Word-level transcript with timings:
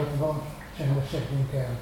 maradva 0.00 0.42
csendesedjünk 0.76 1.52
el. 1.52 1.78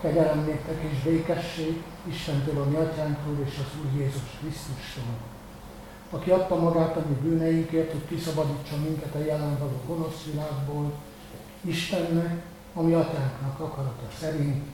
Kegyelem 0.00 0.44
néktek 0.44 0.82
és 0.82 1.02
békesség 1.02 1.82
Istentől, 2.08 2.62
a 2.62 2.64
mi 2.64 2.74
atyánktól 2.74 3.36
és 3.44 3.58
az 3.58 3.80
Úr 3.80 4.00
Jézus 4.00 4.38
Krisztustól, 4.40 5.14
aki 6.10 6.30
adta 6.30 6.56
magát 6.56 6.96
a 6.96 7.04
mi 7.08 7.14
bűneinkért, 7.14 7.92
hogy 7.92 8.06
kiszabadítsa 8.08 8.76
minket 8.76 9.14
a 9.14 9.18
jelen 9.18 9.58
való 9.58 9.80
gonosz 9.86 10.24
világból, 10.32 10.92
Istennek, 11.60 12.42
a 12.74 12.82
mi 12.82 12.92
atyánknak 12.92 13.60
akarata 13.60 14.08
szerint, 14.20 14.64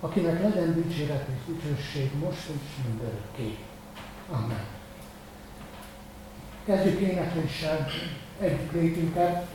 akinek 0.00 0.42
legyen 0.42 0.74
dicséret 0.74 1.28
és 1.28 1.54
dicsőség 1.54 2.10
most 2.24 2.48
és 2.48 2.84
mindörökké. 2.86 3.58
Amen. 4.30 4.64
Kezdjük 6.64 7.00
énekléssel 7.00 7.86
egyik 8.40 8.72
létünket, 8.72 9.46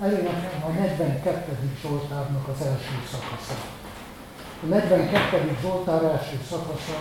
elénekelve 0.00 0.64
a 0.64 0.70
42. 0.70 1.58
Zsoltárnak 1.82 2.48
az 2.48 2.66
első 2.66 2.94
szakaszát. 3.10 3.66
A 4.62 4.66
42. 4.66 5.56
Zsoltár 5.60 6.02
első 6.02 6.38
szakasza 6.48 6.98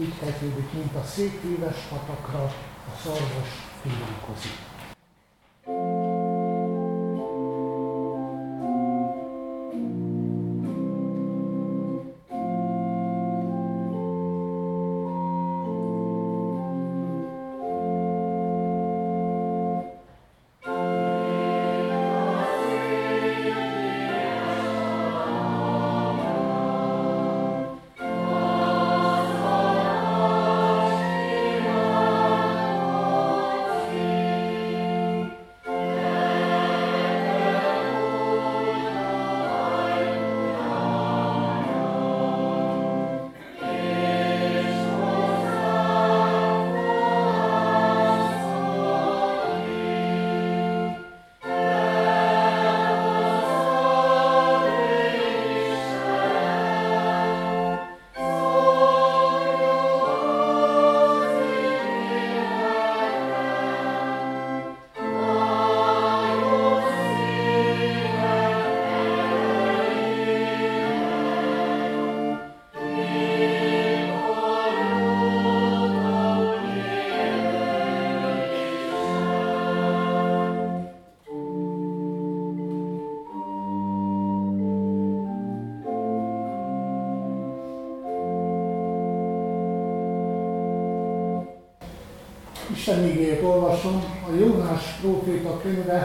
így 0.00 0.18
kezdődik, 0.20 0.72
mint 0.72 0.94
a 0.94 1.04
szép 1.04 1.42
éves 1.44 1.76
patakra 1.90 2.42
a 2.88 2.92
szarvas 3.02 3.50
pillankozik. 3.82 4.73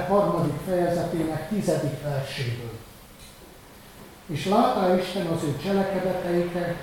Harmadik 0.09 0.59
fejezetének 0.65 1.49
tizedik 1.49 2.01
verséből. 2.03 2.77
És 4.25 4.45
látá 4.45 4.95
Isten 4.95 5.25
az 5.25 5.43
ő 5.43 5.57
cselekedeteiket, 5.63 6.75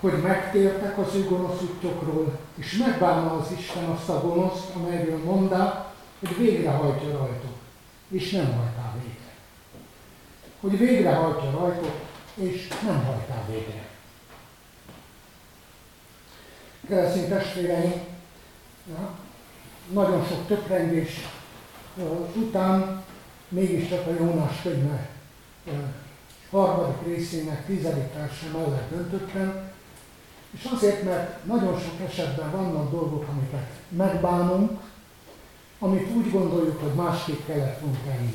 hogy 0.00 0.12
megtértek 0.22 0.98
az 0.98 1.14
ő 1.14 1.24
gonosz 1.24 1.62
útjokról, 1.62 2.38
és 2.54 2.76
megbánna 2.76 3.32
az 3.32 3.46
Isten 3.58 3.84
azt 3.84 4.08
a 4.08 4.20
gonoszt, 4.20 4.74
amelyről 4.74 5.24
mondá, 5.24 5.92
hogy 6.18 6.36
végrehajtja 6.36 7.10
rajtuk, 7.18 7.56
és 8.08 8.30
nem 8.30 8.46
hajtá 8.56 8.94
végre. 8.94 9.32
Hogy 10.60 10.78
végrehajtja 10.78 11.50
rajtuk, 11.50 11.94
és 12.34 12.68
nem 12.86 13.04
hajtá 13.04 13.42
végre. 13.46 13.86
Keresztény 16.88 17.28
testvéreim, 17.28 18.16
Ja. 18.88 19.10
Nagyon 19.92 20.26
sok 20.26 20.46
töprengés 20.46 21.10
után 22.34 23.04
mégiscsak 23.48 24.06
a 24.06 24.24
Jónás 24.24 24.62
könyve 24.62 25.08
harmadik 26.50 27.06
részének 27.06 27.66
tizedik 27.66 28.14
verse 28.14 28.46
mellett 28.52 28.90
döntöttem, 28.90 29.70
és 30.50 30.64
azért, 30.64 31.02
mert 31.02 31.44
nagyon 31.44 31.78
sok 31.78 32.08
esetben 32.08 32.50
vannak 32.50 32.90
dolgok, 32.90 33.26
amiket 33.28 33.70
megbánunk, 33.88 34.80
amit 35.78 36.10
úgy 36.16 36.30
gondoljuk, 36.30 36.80
hogy 36.80 36.94
másképp 36.94 37.46
kellett 37.46 37.80
volna 37.80 37.98
tenni. 38.06 38.34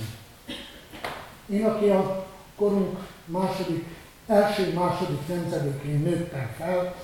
Én, 1.50 1.65
aki 1.65 1.89
a 1.89 2.25
korunk 2.55 3.00
második, 3.25 3.86
első-második 4.27 5.27
nemzedékén 5.27 6.00
nőttem 6.00 6.53
fel, 6.57 6.95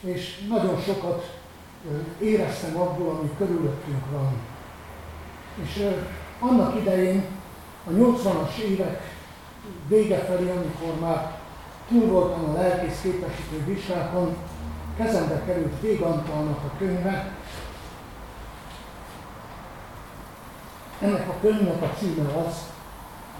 és 0.00 0.46
nagyon 0.48 0.80
sokat 0.80 1.38
éreztem 2.20 2.76
abból, 2.80 3.08
ami 3.08 3.30
körülöttünk 3.38 4.10
van. 4.10 4.51
És 5.62 5.88
annak 6.38 6.76
idején, 6.76 7.24
a 7.86 7.90
80-as 7.90 8.56
évek 8.56 9.00
vége 9.88 10.18
felé, 10.18 10.50
amikor 10.50 11.00
már 11.00 11.38
túl 11.88 12.06
voltam 12.06 12.50
a 12.50 12.52
lelkész 12.52 13.00
képesítő 13.02 13.64
vizsgákon, 13.66 14.36
kezembe 14.96 15.42
került 15.46 15.80
Vég 15.80 16.00
Antalnak 16.00 16.58
a 16.64 16.76
könyve. 16.78 17.34
Ennek 21.00 21.28
a 21.28 21.34
könyvnek 21.40 21.82
a 21.82 21.94
címe 21.98 22.28
az, 22.46 22.54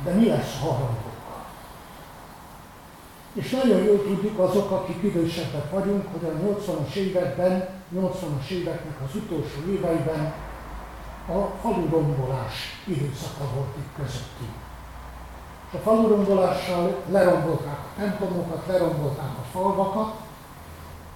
de 0.04 0.12
mi 0.12 0.26
lesz, 0.26 0.59
ha 0.61 0.73
harangok? 0.73 1.12
És 3.33 3.50
nagyon 3.50 3.83
jól 3.83 4.02
tudjuk 4.02 4.38
azok, 4.38 4.71
akik 4.71 5.02
idősebbek 5.02 5.71
vagyunk, 5.71 6.07
hogy 6.12 6.28
a 6.28 6.47
80-as 6.47 6.95
években, 6.95 7.69
80-as 7.97 8.49
éveknek 8.50 8.97
az 9.04 9.14
utolsó 9.14 9.71
éveiben 9.71 10.33
a 11.26 11.50
falurombolás 11.61 12.83
időszaka 12.87 13.45
volt 13.55 13.76
itt 13.76 13.97
közöttünk. 13.97 14.55
A 15.73 15.76
falurombolással 15.76 17.02
lerombolták 17.11 17.79
a 17.79 18.00
templomokat, 18.00 18.67
lerombolták 18.67 19.31
a 19.38 19.47
falvakat, 19.50 20.14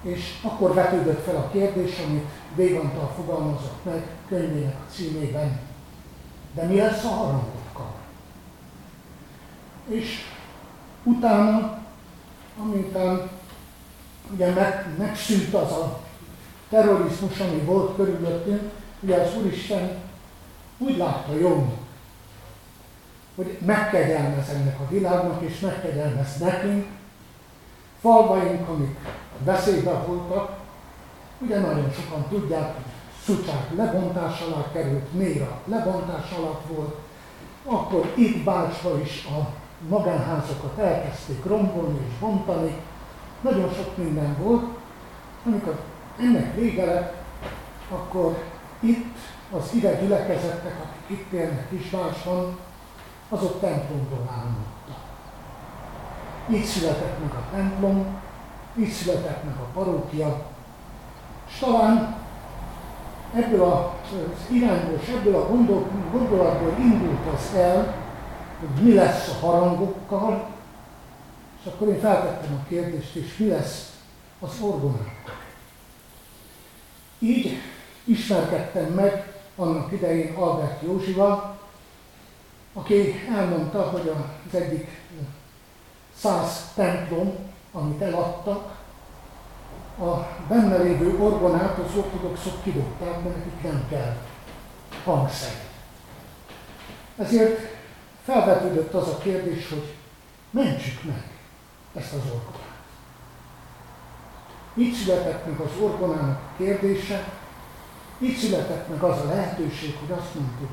és 0.03 0.41
akkor 0.43 0.75
vetődött 0.75 1.25
fel 1.25 1.37
a 1.37 1.49
kérdés, 1.51 1.99
amit 2.07 2.25
Végantal 2.55 3.13
fogalmazott 3.17 3.85
meg 3.85 4.07
könyvének 4.29 4.77
a 4.89 4.91
címében. 4.93 5.61
De 6.55 6.63
mi 6.63 6.77
lesz 6.77 7.05
a 7.05 7.09
harangokkal? 7.09 7.95
És 9.89 10.25
utána 11.03 11.85
amiután 12.63 13.31
ugye 14.33 14.53
meg, 14.53 14.87
megszűnt 14.99 15.55
az 15.55 15.73
a 15.73 16.01
terrorizmus, 16.69 17.39
ami 17.39 17.59
volt 17.59 17.97
körülöttünk, 17.97 18.71
ugye 19.07 19.17
az 19.17 19.37
Úristen 19.37 19.91
úgy 20.79 20.97
látta 20.97 21.35
jó, 21.39 21.73
hogy 23.35 23.59
megkegyelmez 23.67 24.49
ennek 24.49 24.81
a 24.81 24.89
világnak, 24.89 25.43
és 25.43 25.61
megkegyelmez 25.61 26.39
nekünk, 26.39 26.87
falvaink, 28.01 28.69
amik 28.69 28.97
veszélyben 29.45 30.07
voltak, 30.07 30.59
ugye 31.39 31.61
nagyon 31.61 31.91
sokan 31.91 32.27
tudják, 32.29 32.75
hogy 32.75 32.85
Szucsák 33.25 33.71
lebontás 33.77 34.41
alá 34.41 34.71
került, 34.73 35.13
Méra 35.13 35.61
lebontás 35.65 36.31
alatt 36.31 36.67
volt, 36.69 36.95
akkor 37.65 38.13
itt 38.15 38.45
Bácsba 38.45 39.01
is 39.01 39.25
a 39.25 39.49
magánházakat 39.89 40.79
elkezdték 40.79 41.45
rombolni 41.45 41.99
és 42.09 42.19
bontani, 42.21 42.81
nagyon 43.41 43.73
sok 43.73 43.97
minden 43.97 44.37
volt. 44.43 44.65
Amikor 45.45 45.81
ennek 46.19 46.55
vége 46.55 46.85
lett, 46.85 47.15
akkor 47.91 48.37
itt 48.80 49.16
az 49.50 49.71
ide 49.75 50.00
gyülekezettek, 50.00 50.75
akik 50.80 51.18
itt 51.18 51.33
élnek 51.33 51.68
Kisvárson, 51.68 52.59
azok 53.28 53.61
templomról 53.61 54.30
álmodtak. 54.30 55.04
Így 56.50 56.64
született 56.64 57.21
meg 57.21 57.30
a 57.30 57.45
templom, 57.54 58.06
így 58.78 58.90
született 58.90 59.45
meg 59.45 59.54
a 59.56 59.68
parókia, 59.75 60.47
és 61.49 61.59
talán, 61.59 62.16
ebből 63.35 63.62
az 63.62 64.50
irányból 64.50 64.99
és 65.02 65.09
ebből 65.09 65.35
a 65.35 65.49
gondolatból 66.12 66.75
indult 66.78 67.35
az 67.35 67.54
el, 67.54 67.95
hogy 68.61 68.85
mi 68.85 68.95
lesz 68.95 69.28
a 69.28 69.47
harangokkal, 69.47 70.49
és 71.61 71.66
akkor 71.66 71.88
én 71.88 72.00
feltettem 72.00 72.52
a 72.54 72.68
kérdést, 72.68 73.14
és 73.14 73.37
mi 73.37 73.49
lesz 73.49 73.92
az 74.40 74.61
orgonákkal. 74.61 75.35
Így 77.18 77.59
ismerkedtem 78.07 78.93
meg 78.93 79.33
annak 79.57 79.93
idején 79.93 80.35
Albert 80.35 80.83
Józsival, 80.83 81.59
aki 82.73 83.15
elmondta, 83.37 83.83
hogy 83.83 84.13
az 84.49 84.55
egyik 84.61 84.89
száz 86.17 86.73
templom, 86.75 87.33
amit 87.73 88.01
eladtak, 88.01 88.75
a 89.99 90.27
benne 90.49 90.77
lévő 90.77 91.19
orgonát 91.19 91.79
az 91.79 91.97
ortodoxok 91.97 92.63
kidobták, 92.63 93.23
mert 93.23 93.37
nekik 93.37 93.63
nem 93.63 93.87
kell 93.91 94.17
hangszer. 95.05 95.53
Ezért 97.17 97.61
felvetődött 98.25 98.95
az 98.95 99.09
a 99.09 99.19
kérdés, 99.19 99.69
hogy 99.69 99.95
mentsük 100.51 101.05
meg 101.05 101.31
ezt 101.95 102.13
az 102.13 102.23
orgonát. 102.25 102.75
Így 104.75 104.95
született 104.95 105.47
meg 105.47 105.61
az 105.61 105.81
orgonának 105.81 106.41
kérdése, 106.57 107.29
így 108.19 108.37
született 108.37 108.89
meg 108.89 109.03
az 109.03 109.19
a 109.19 109.29
lehetőség, 109.29 109.97
hogy 109.97 110.19
azt 110.19 110.35
mondtuk, 110.35 110.71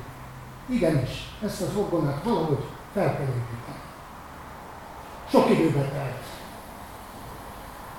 igenis, 0.66 1.10
ezt 1.44 1.60
az 1.60 1.76
orgonát 1.76 2.22
valahogy 2.22 2.64
fel 2.92 3.16
kell 3.16 3.26
építeni. 3.26 3.82
Sok 5.30 5.50
időbe 5.50 5.88
telt. 5.88 6.22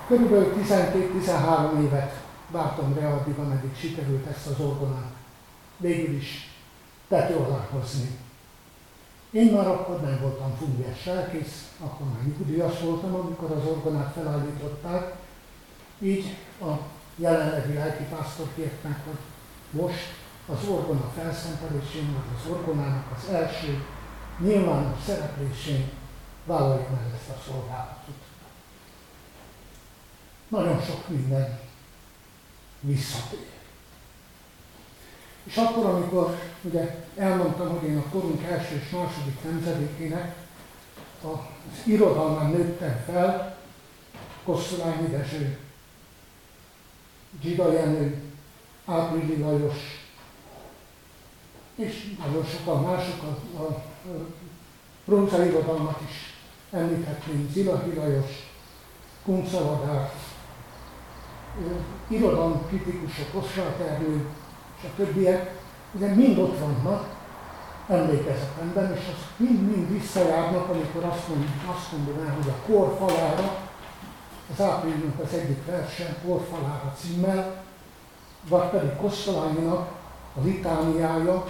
Körülbelül 0.06 0.54
12-13 0.62 1.82
évet 1.82 2.20
vártam 2.50 2.94
rá 2.98 3.12
addig, 3.12 3.38
ameddig 3.38 3.76
sikerült 3.76 4.26
ezt 4.26 4.46
az 4.46 4.60
orgonát 4.60 5.14
végül 5.76 6.14
is 6.14 6.50
tető 7.08 7.34
alá 7.34 7.68
hozni. 7.70 8.18
Én 9.30 9.52
már 9.52 9.66
akkor 9.66 10.00
nem 10.00 10.18
voltam 10.20 10.56
fungiás 10.58 11.04
lelkész, 11.04 11.70
akkor 11.80 12.06
már 12.06 12.24
nyugdíjas 12.24 12.80
voltam, 12.80 13.14
amikor 13.14 13.50
az 13.50 13.66
orgonát 13.70 14.12
felállították, 14.12 15.14
így 15.98 16.36
a 16.60 16.72
jelenlegi 17.16 17.72
lelki 17.72 18.02
pásztor 18.02 18.46
kért 18.54 18.82
meg, 18.82 19.00
hogy 19.04 19.18
most 19.70 20.14
az 20.46 20.68
orgona 20.68 21.12
felszentelésén, 21.16 22.12
vagy 22.12 22.36
az 22.38 22.50
orgonának 22.50 23.16
az 23.16 23.34
első 23.34 23.84
nyilvános 24.38 25.02
szereplésén 25.06 25.90
vállalja 26.44 26.88
meg 26.90 27.12
ezt 27.14 27.38
a 27.38 27.42
szolgálatot. 27.50 28.14
Nagyon 30.48 30.80
sok 30.80 31.08
minden 31.08 31.58
visszatér. 32.80 33.54
És 35.44 35.56
akkor, 35.56 35.84
amikor 35.84 36.38
ugye 36.62 37.04
elmondtam, 37.16 37.78
hogy 37.78 37.88
én 37.88 37.96
a 37.96 38.08
korunk 38.10 38.42
első 38.42 38.74
és 38.74 38.90
második 38.90 39.42
nemzedékének 39.44 40.36
az 41.22 41.38
irodalmán 41.84 42.50
nőttem 42.50 43.02
fel, 43.06 43.56
Kosszolányi 44.44 45.08
Dezső, 45.08 45.58
Gida 47.40 47.72
Jenő, 47.72 48.25
Áprili 48.86 49.40
Lajos, 49.42 49.76
és 51.74 52.14
nagyon 52.18 52.44
sokan 52.44 52.82
mások 52.82 53.22
a, 53.22 53.58
a, 53.58 53.66
a 54.08 54.26
bronza 55.04 55.44
irodalmat 55.44 56.00
is 56.08 56.34
említhetnénk, 56.70 57.50
Zilahi 57.50 57.94
Lajos, 57.94 58.30
Kuncaladár, 59.24 60.12
irodalmi 62.08 62.58
kritikusok, 62.68 63.34
Osztrát 63.34 63.80
Ernő, 63.80 64.26
és 64.78 64.84
a 64.84 64.96
többiek, 64.96 65.60
ugye 65.92 66.14
mind 66.14 66.38
ott 66.38 66.58
vannak 66.58 67.14
emlékezetemben, 67.88 68.92
és 68.92 69.04
az 69.08 69.26
mind-mind 69.36 69.92
visszajárnak, 69.92 70.68
amikor 70.68 71.04
azt 71.04 71.28
mondom, 71.28 71.74
azt 71.76 71.92
mondom 71.92 72.26
el, 72.26 72.34
hogy 72.34 72.48
a 72.48 72.66
kor 72.66 72.96
falára, 72.98 73.58
az 74.52 74.60
áprilisnak 74.60 75.20
az 75.24 75.32
egyik 75.32 75.64
verse, 75.66 76.16
kor 76.24 76.46
falára 76.50 76.94
címmel, 77.00 77.65
vagy 78.48 78.68
pedig 78.68 78.96
Kosztolányinak 78.96 79.88
a 80.36 80.40
litániája, 80.42 81.44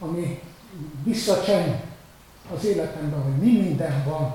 ami 0.00 0.42
visszacseng 1.04 1.80
az 2.56 2.64
életemben, 2.64 3.22
hogy 3.22 3.36
mi 3.36 3.60
minden 3.60 4.04
van. 4.04 4.34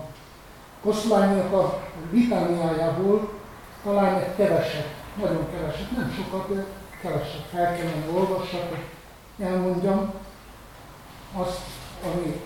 Kosztolányinak 0.82 1.54
a 1.54 1.82
litániájából 2.12 3.30
talán 3.84 4.16
egy 4.16 4.36
keveset, 4.36 4.88
nagyon 5.20 5.48
keveset, 5.52 5.92
nem 5.92 6.14
sokat, 6.16 6.56
de 6.56 6.66
keveset 7.02 7.46
fel 7.52 7.76
kellene 7.76 8.10
olvassak, 8.14 8.70
hogy 8.70 8.84
elmondjam 9.46 10.14
azt, 11.34 11.60
ami 12.04 12.42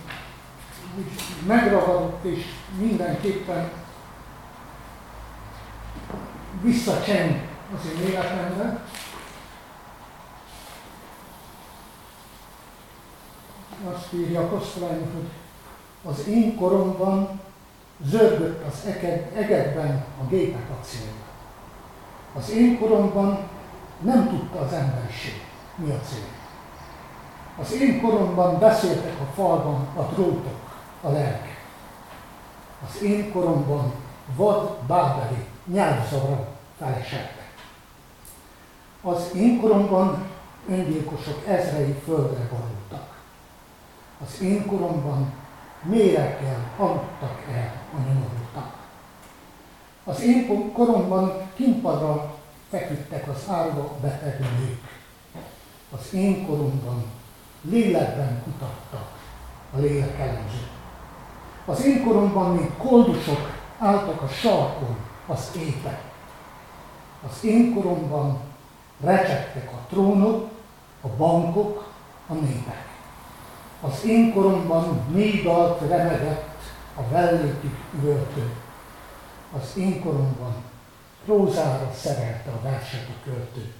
megragadott 1.46 2.24
és 2.24 2.44
mindenképpen 2.78 3.70
visszacseng 6.62 7.40
az 7.74 7.90
én 7.92 8.08
életemben. 8.08 8.80
Azt 13.90 14.12
írja 14.12 14.48
Kosztolányi, 14.48 15.06
hogy 15.14 15.28
az 16.12 16.26
én 16.28 16.56
koromban 16.56 17.40
zörgött 18.04 18.66
az 18.66 18.86
egekben 19.34 20.04
a 20.20 20.26
gépek 20.28 20.70
acélja. 20.80 21.12
Az 22.34 22.50
én 22.50 22.78
koromban 22.78 23.38
nem 24.00 24.28
tudta 24.28 24.60
az 24.60 24.72
emberiség, 24.72 25.44
mi 25.74 25.90
a 25.90 26.00
cél. 26.08 26.40
Az 27.60 27.72
én 27.72 28.00
koromban 28.00 28.58
beszéltek 28.58 29.20
a 29.20 29.32
falban 29.34 29.88
a 29.96 30.02
drótok, 30.02 30.58
a 31.00 31.08
lelkek. 31.08 31.66
Az 32.88 33.02
én 33.02 33.32
koromban 33.32 33.92
vad 34.36 34.70
bábeli 34.86 35.44
nyelvzavra 35.66 36.48
feleseltek. 36.78 37.54
Az 39.02 39.30
én 39.36 39.60
koromban 39.60 40.26
öngyilkosok 40.68 41.46
ezrei 41.46 41.94
földre 42.04 42.48
borultak. 42.50 43.01
Az 44.26 44.40
én 44.40 44.66
koromban 44.66 45.32
mérekkel 45.82 46.70
aludtak 46.76 47.42
el 47.54 47.72
a 47.94 47.96
nyomorultak. 47.98 48.76
Az 50.04 50.20
én 50.20 50.72
koromban 50.72 51.32
kimpadra 51.54 52.34
feküdtek 52.70 53.28
az 53.28 53.48
árva 53.48 53.96
beteg. 54.00 54.40
Az 55.90 56.14
én 56.14 56.46
koromban 56.46 57.04
lélekben 57.60 58.42
kutattak 58.42 59.18
a 59.74 59.78
lélek 59.78 60.18
elemzők. 60.18 60.70
Az 61.64 61.84
én 61.84 62.04
koromban, 62.04 62.54
mint 62.54 62.76
koldusok 62.76 63.50
álltak 63.78 64.22
a 64.22 64.28
sarkon 64.28 64.96
az 65.26 65.50
épek. 65.56 66.02
Az 67.28 67.44
én 67.44 67.74
koromban 67.74 68.40
recsegtek 69.00 69.70
a 69.72 69.86
trónok, 69.88 70.50
a 71.00 71.08
bankok, 71.08 71.92
a 72.28 72.32
népek. 72.32 72.91
Az 73.84 74.04
én 74.04 74.32
koromban 74.32 75.00
négy 75.12 75.42
dalt 75.42 75.80
remegett 75.80 76.56
a 76.96 77.08
vellékig 77.10 77.74
üvöltő. 77.98 78.50
Az 79.52 79.76
én 79.76 80.02
koromban 80.02 80.54
prózára 81.24 81.92
szerelte 81.94 82.50
a 82.50 82.62
verset 82.62 83.08
a 83.08 83.24
költő. 83.24 83.72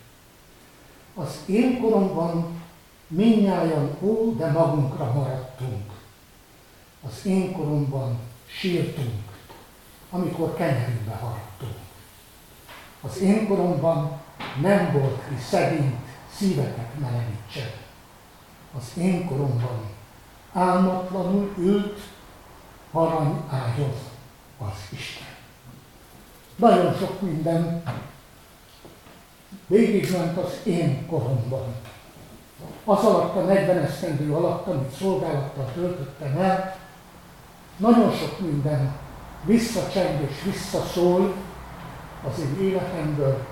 Az 1.14 1.40
én 1.46 1.80
koromban 1.80 2.62
minnyáján 3.06 3.96
ó, 4.00 4.34
de 4.36 4.50
magunkra 4.50 5.12
maradtunk. 5.12 5.90
Az 7.06 7.26
én 7.26 7.52
koromban 7.52 8.18
sírtunk, 8.46 9.22
amikor 10.10 10.54
kenyerünkbe 10.54 11.14
haraptunk. 11.14 11.76
Az 13.00 13.18
én 13.18 13.46
koromban 13.48 14.20
nem 14.60 14.92
volt 14.92 15.22
ki 15.28 15.42
szegényt 15.48 15.96
szíveket 16.36 16.98
melegítsen. 16.98 17.70
Az 18.76 18.92
én 18.96 19.26
koromban 19.26 19.91
álmatlanul 20.52 21.54
ült 21.58 22.00
arany 22.90 23.42
ágyon 23.50 23.94
az 24.58 24.72
Isten. 24.90 25.26
Nagyon 26.56 26.94
sok 26.94 27.20
minden 27.20 27.82
végigment 29.66 30.36
az 30.36 30.52
én 30.64 31.06
koromban. 31.06 31.74
Az 32.84 33.04
alatt 33.04 33.36
a 33.36 33.40
40 33.40 33.78
esztendő 33.78 34.34
alatt, 34.34 34.66
amit 34.66 34.94
szolgálattal 34.94 35.70
töltöttem 35.74 36.36
el, 36.36 36.76
nagyon 37.76 38.12
sok 38.12 38.40
minden 38.40 38.92
visszacseng 39.44 40.20
és 40.30 40.42
visszaszól 40.42 41.34
az 42.28 42.38
én 42.38 42.68
életemből, 42.68 43.46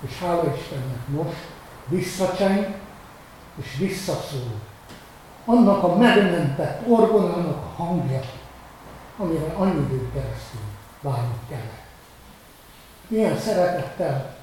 és 0.00 0.18
hála 0.18 0.54
Istennek 0.54 1.08
most 1.08 1.46
visszacseng 1.88 2.74
és 3.62 3.76
visszaszól 3.78 4.71
annak 5.44 5.82
a 5.82 5.96
megmentett 5.96 6.88
orgonának 6.88 7.64
a 7.64 7.82
hangja, 7.82 8.20
amire 9.16 9.52
annyi 9.56 9.80
idő 9.80 10.10
keresztül 10.12 10.60
várnunk 11.00 11.48
kellett. 11.48 11.80
Ilyen 13.08 13.38
szeretettel 13.38 14.36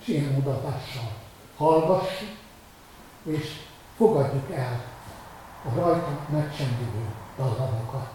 és 0.00 0.08
ilyen 0.08 0.36
odatással 0.36 1.12
hallgassuk, 1.56 2.36
és 3.22 3.60
fogadjuk 3.96 4.50
el 4.52 4.80
a 5.64 5.80
rajta 5.80 6.18
megcsendülő 6.28 7.06
dallamokat. 7.36 8.12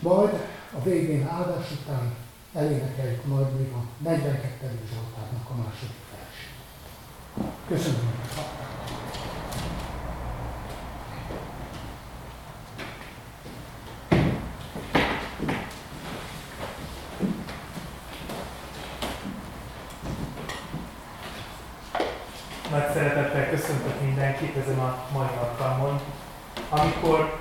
Majd 0.00 0.46
a 0.78 0.82
végén 0.82 1.28
áldás 1.28 1.70
után 1.70 2.14
elénekeljük 2.54 3.24
majd 3.24 3.58
még 3.58 3.72
a 3.72 3.82
42. 3.98 4.78
Zsoltárnak 4.92 5.50
a 5.50 5.54
második 5.56 6.04
versét. 6.10 6.54
Köszönöm, 7.68 8.00
hogy 8.06 8.58
Nagy 22.70 22.92
szeretettel 22.92 23.50
ezen 24.48 24.78
a 24.78 24.98
mai 25.12 25.26
alkalmon, 25.40 26.00
amikor 26.68 27.38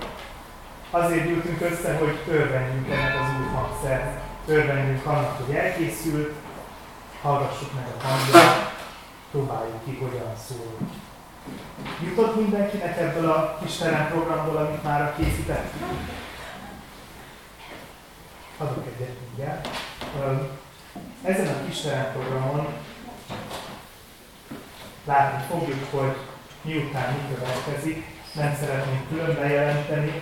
azért 0.89 1.25
gyűltünk 1.25 1.62
össze, 1.62 1.97
hogy 1.97 2.23
örvendjünk 2.27 2.89
ennek 2.89 3.15
az 3.19 3.27
új 3.39 3.47
hangszer, 3.53 4.21
örvendjünk 4.45 5.05
annak, 5.05 5.45
hogy 5.45 5.55
elkészült, 5.55 6.33
hallgassuk 7.21 7.73
meg 7.73 7.85
a 7.97 8.07
hangját, 8.07 8.73
próbáljuk 9.31 9.83
ki, 9.85 9.97
hogyan 10.01 10.35
szól. 10.47 10.88
Jutott 12.03 12.35
mindenkinek 12.35 12.97
ebből 12.97 13.29
a 13.29 13.59
kis 13.63 13.75
programból, 14.09 14.57
amit 14.57 14.83
már 14.83 15.15
készítettünk? 15.17 15.85
Adok 18.57 18.85
egyet 18.95 19.15
mindjárt. 19.27 19.67
Ezen 21.23 21.47
a 21.47 21.65
kis 21.65 21.81
programon 22.13 22.67
látni 25.05 25.43
fogjuk, 25.49 25.91
hogy 25.91 26.15
miután 26.69 27.13
mi 27.13 27.36
következik, 27.36 28.05
nem 28.34 28.55
szeretnénk 28.60 29.08
külön 29.10 29.36
bejelenteni, 29.36 30.21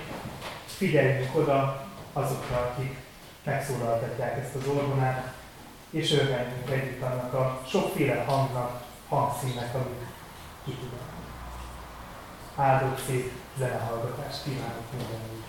figyeljünk 0.65 1.35
oda 1.35 1.87
azokra, 2.13 2.57
akik 2.57 2.97
megszólaltatják 3.43 4.37
ezt 4.37 4.55
az 4.55 4.67
orgonát, 4.67 5.33
és 5.89 6.11
örvendjünk 6.11 6.69
együtt 6.69 7.01
annak 7.01 7.33
a 7.33 7.61
sokféle 7.69 8.23
hangnak, 8.23 8.83
hangszínnek, 9.07 9.73
amit 9.73 10.05
ki 10.65 10.71
tudnak. 10.71 11.15
Áldott 12.55 13.05
szép 13.07 13.31
zenehallgatást 13.57 14.43
kívánok 14.43 14.91
mindenkinek! 14.91 15.47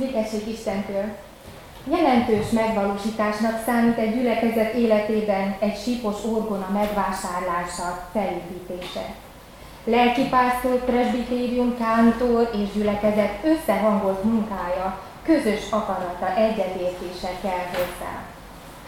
Békesség 0.00 0.48
Istentől. 0.48 1.04
Jelentős 1.84 2.50
megvalósításnak 2.50 3.62
számít 3.66 3.98
egy 3.98 4.14
gyülekezet 4.14 4.74
életében 4.74 5.56
egy 5.58 5.78
sípos 5.82 6.24
orgona 6.24 6.68
megvásárlása, 6.72 8.08
felépítése. 8.12 9.06
Lelkipásztor, 9.84 10.84
presbitérium, 10.84 11.76
kántor 11.78 12.50
és 12.62 12.72
gyülekezet 12.74 13.44
összehangolt 13.44 14.24
munkája, 14.24 14.98
közös 15.22 15.70
akarata, 15.70 16.36
egyetértése 16.36 17.30
kell 17.42 17.66
hozzá. 17.72 18.12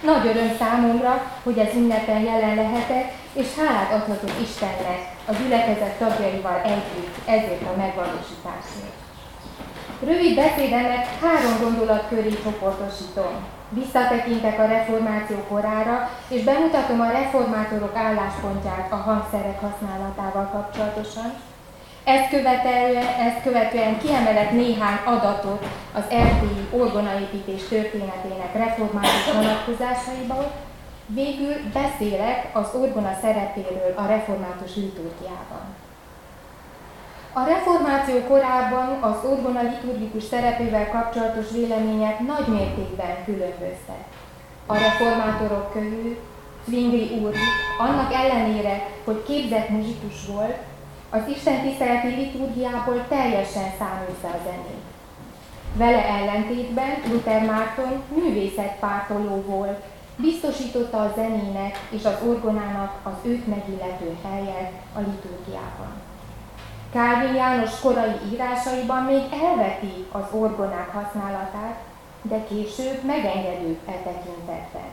Nagy 0.03 0.27
öröm 0.27 0.57
számomra, 0.59 1.33
hogy 1.43 1.59
ez 1.59 1.75
ünnepen 1.75 2.23
jelen 2.23 2.55
lehetek, 2.55 3.13
és 3.33 3.47
hálát 3.57 3.93
adhatok 3.93 4.31
Istennek 4.43 5.15
a 5.27 5.33
gyülekezet 5.33 5.99
tagjaival 5.99 6.61
együtt 6.65 7.17
ezért 7.27 7.63
a 7.63 7.77
megvalósításért. 7.77 9.01
Rövid 10.07 10.35
beszédemet 10.35 11.07
három 11.21 11.61
gondolat 11.61 12.09
köré 12.09 12.33
csoportosítom. 12.43 13.33
Visszatekintek 13.69 14.59
a 14.59 14.67
reformáció 14.67 15.37
korára, 15.49 16.11
és 16.29 16.43
bemutatom 16.43 17.01
a 17.01 17.11
reformátorok 17.11 17.97
álláspontját 17.97 18.93
a 18.93 18.97
hangszerek 18.97 19.61
használatával 19.61 20.49
kapcsolatosan. 20.53 21.33
Ezt 22.05 22.29
követően, 22.29 23.07
ezt 23.27 23.43
követően 23.43 23.99
kiemelek 23.99 24.51
néhány 24.53 24.99
adatot 25.05 25.67
az 25.93 26.05
erdélyi 26.09 26.67
orgonaépítés 26.71 27.63
történetének 27.69 28.53
református 28.55 29.33
vonatkozásaiból, 29.35 30.53
végül 31.07 31.55
beszélek 31.73 32.49
az 32.53 32.69
orgona 32.75 33.19
szerepéről 33.21 33.93
a 33.97 34.07
református 34.07 34.75
liturgiában. 34.77 35.82
A 37.35 37.45
reformáció 37.45 38.19
korában 38.21 38.89
az 39.01 39.17
orgona 39.25 39.63
liturgikus 39.63 40.23
szerepével 40.23 40.91
kapcsolatos 40.91 41.51
vélemények 41.51 42.19
nagy 42.21 42.47
mértékben 42.47 43.25
különböztek. 43.25 44.05
A 44.67 44.75
reformátorok 44.77 45.73
közül 45.73 46.19
Zwingli 46.67 47.19
úr 47.23 47.35
annak 47.79 48.13
ellenére, 48.13 48.87
hogy 49.05 49.23
képzett 49.27 49.69
muzsikus 49.69 50.27
volt, 50.27 50.57
az 51.11 51.21
Isten 51.29 51.61
tiszteleti 51.63 52.09
liturgiából 52.09 53.05
teljesen 53.09 53.73
száműzte 53.79 54.29
a 54.29 54.41
zenét. 54.45 54.85
Vele 55.75 56.05
ellentétben 56.05 56.93
Luther 57.11 57.45
Márton 57.45 58.03
művészetpártoló 58.15 59.43
volt, 59.47 59.83
biztosította 60.17 60.99
a 61.03 61.13
zenének 61.17 61.79
és 61.91 62.05
az 62.05 62.17
orgonának 62.29 62.93
az 63.03 63.13
őt 63.23 63.47
megillető 63.47 64.17
helyet 64.23 64.73
a 64.95 64.99
liturgiában. 64.99 65.93
Kálvin 66.93 67.35
János 67.35 67.81
korai 67.81 68.15
írásaiban 68.33 69.03
még 69.03 69.23
elveti 69.43 70.07
az 70.13 70.25
orgonák 70.31 70.93
használatát, 70.93 71.79
de 72.23 72.45
később 72.49 73.05
megengedő 73.05 73.79
e 73.87 73.93
tekintetben. 73.93 74.91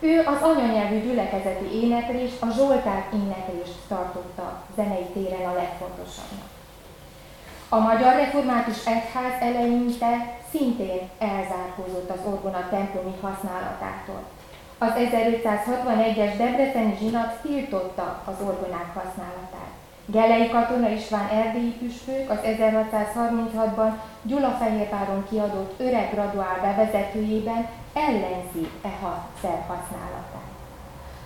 Ő 0.00 0.22
az 0.26 0.42
anyanyelvű 0.42 1.00
gyülekezeti 1.00 1.64
éneklést, 1.82 2.42
a 2.42 2.46
Zsoltár 2.56 3.04
éneklést 3.14 3.78
tartotta 3.88 4.62
zenei 4.76 5.06
téren 5.12 5.48
a 5.48 5.54
legfontosabbnak. 5.54 6.50
A 7.68 7.78
Magyar 7.78 8.14
Református 8.14 8.86
Egyház 8.86 9.40
eleinte 9.40 10.38
szintén 10.50 11.08
elzárkózott 11.18 12.10
az 12.10 12.20
orgona 12.24 12.68
templomi 12.70 13.14
használatától. 13.20 14.22
Az 14.78 14.92
1561-es 14.96 16.34
Debreceni 16.36 16.96
zsinat 16.98 17.40
tiltotta 17.42 18.22
az 18.24 18.34
orgonák 18.46 18.94
használatát. 18.94 19.81
Gelei 20.12 20.48
Katona 20.50 20.88
István 20.88 21.28
erdélyi 21.28 21.70
püspök 21.70 22.30
az 22.30 22.38
1636-ban 22.42 23.92
Gyulafehérváron 24.22 25.24
kiadott 25.30 25.80
öreg 25.80 26.10
graduál 26.14 26.58
bevezetőjében 26.62 27.66
ellenzi 27.92 28.68
e 28.82 28.88
hadszer 29.02 29.58
használatát. 29.68 30.50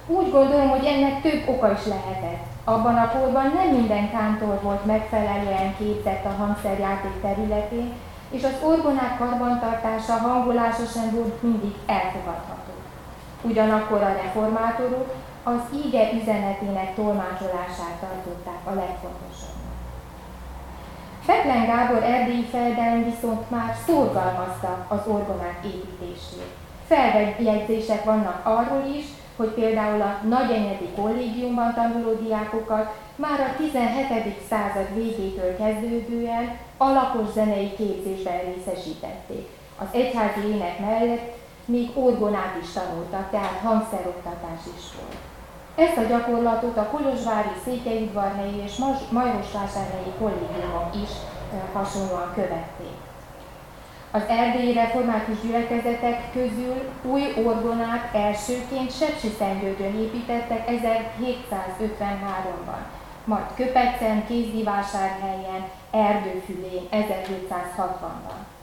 Úgy 0.07 0.31
gondolom, 0.31 0.69
hogy 0.69 0.85
ennek 0.85 1.21
több 1.21 1.49
oka 1.49 1.73
is 1.73 1.87
lehetett. 1.87 2.45
Abban 2.65 2.97
a 2.97 3.11
korban 3.11 3.53
nem 3.55 3.69
minden 3.77 4.11
kántor 4.11 4.61
volt 4.63 4.85
megfelelően 4.85 5.77
képzett 5.79 6.25
a 6.25 6.37
hangszerjáték 6.39 7.21
területén, 7.23 7.93
és 8.31 8.45
az 8.45 8.57
orgonák 8.63 9.19
karbantartása, 9.19 10.13
hangolása 10.13 10.85
sem 10.85 11.11
volt 11.11 11.43
mindig 11.43 11.75
elfogadható. 11.87 12.73
Ugyanakkor 13.43 14.03
a 14.03 14.17
reformátorok 14.23 15.15
az 15.53 15.61
íge 15.85 16.13
üzenetének 16.13 16.95
tolmácsolását 16.95 17.97
tartották 18.01 18.61
a 18.65 18.75
legfontosabbnak. 18.75 19.75
Feklen 21.23 21.67
Gábor 21.67 22.03
erdélyi 22.03 22.45
felden 22.45 23.05
viszont 23.05 23.51
már 23.51 23.75
szorgalmazta 23.87 24.87
az 24.89 25.01
orgonák 25.07 25.59
építését. 25.65 26.53
Felvegyezések 26.87 28.05
vannak 28.05 28.47
arról 28.47 28.85
is, 28.99 29.05
hogy 29.37 29.49
például 29.49 30.03
a 30.03 30.21
Nagyenyedi 30.29 30.89
kollégiumban 30.97 31.75
tanuló 31.75 32.13
diákokat 32.15 32.95
már 33.17 33.41
a 33.41 33.57
17. 33.57 34.41
század 34.49 34.95
végétől 34.95 35.57
kezdődően 35.57 36.57
alapos 36.77 37.33
zenei 37.33 37.75
képzésben 37.77 38.41
részesítették. 38.55 39.49
Az 39.79 39.87
egyházi 39.91 40.47
ének 40.55 40.79
mellett 40.79 41.37
még 41.65 41.91
orgonát 41.95 42.57
is 42.63 42.73
tanultak, 42.73 43.31
tehát 43.31 43.61
hangszeroktatás 43.63 44.61
is 44.77 44.85
volt. 45.01 45.26
Ezt 45.77 45.97
a 45.97 46.03
gyakorlatot 46.03 46.77
a 46.77 46.87
Kolozsvári, 46.87 47.49
Székelyudvarhelyi 47.65 48.63
és 48.65 48.77
Majorosvásárhelyi 49.11 50.13
kollégiumok 50.19 50.95
is 51.03 51.09
hasonlóan 51.73 52.33
követték. 52.35 52.97
Az 54.11 54.23
erdélyi 54.29 54.73
református 54.73 55.41
gyülekezetek 55.41 56.33
közül 56.33 56.83
új 57.03 57.23
orgonát 57.45 58.15
elsőként 58.15 58.93
Sepsiszentgyörgyön 58.93 60.01
építettek 60.01 60.69
1753-ban, 60.71 62.81
majd 63.25 63.45
Köpecen, 63.55 64.27
Kézdivásárhelyen, 64.27 65.69
Erdőfülén 65.91 66.89
1760-ban. 66.93 68.56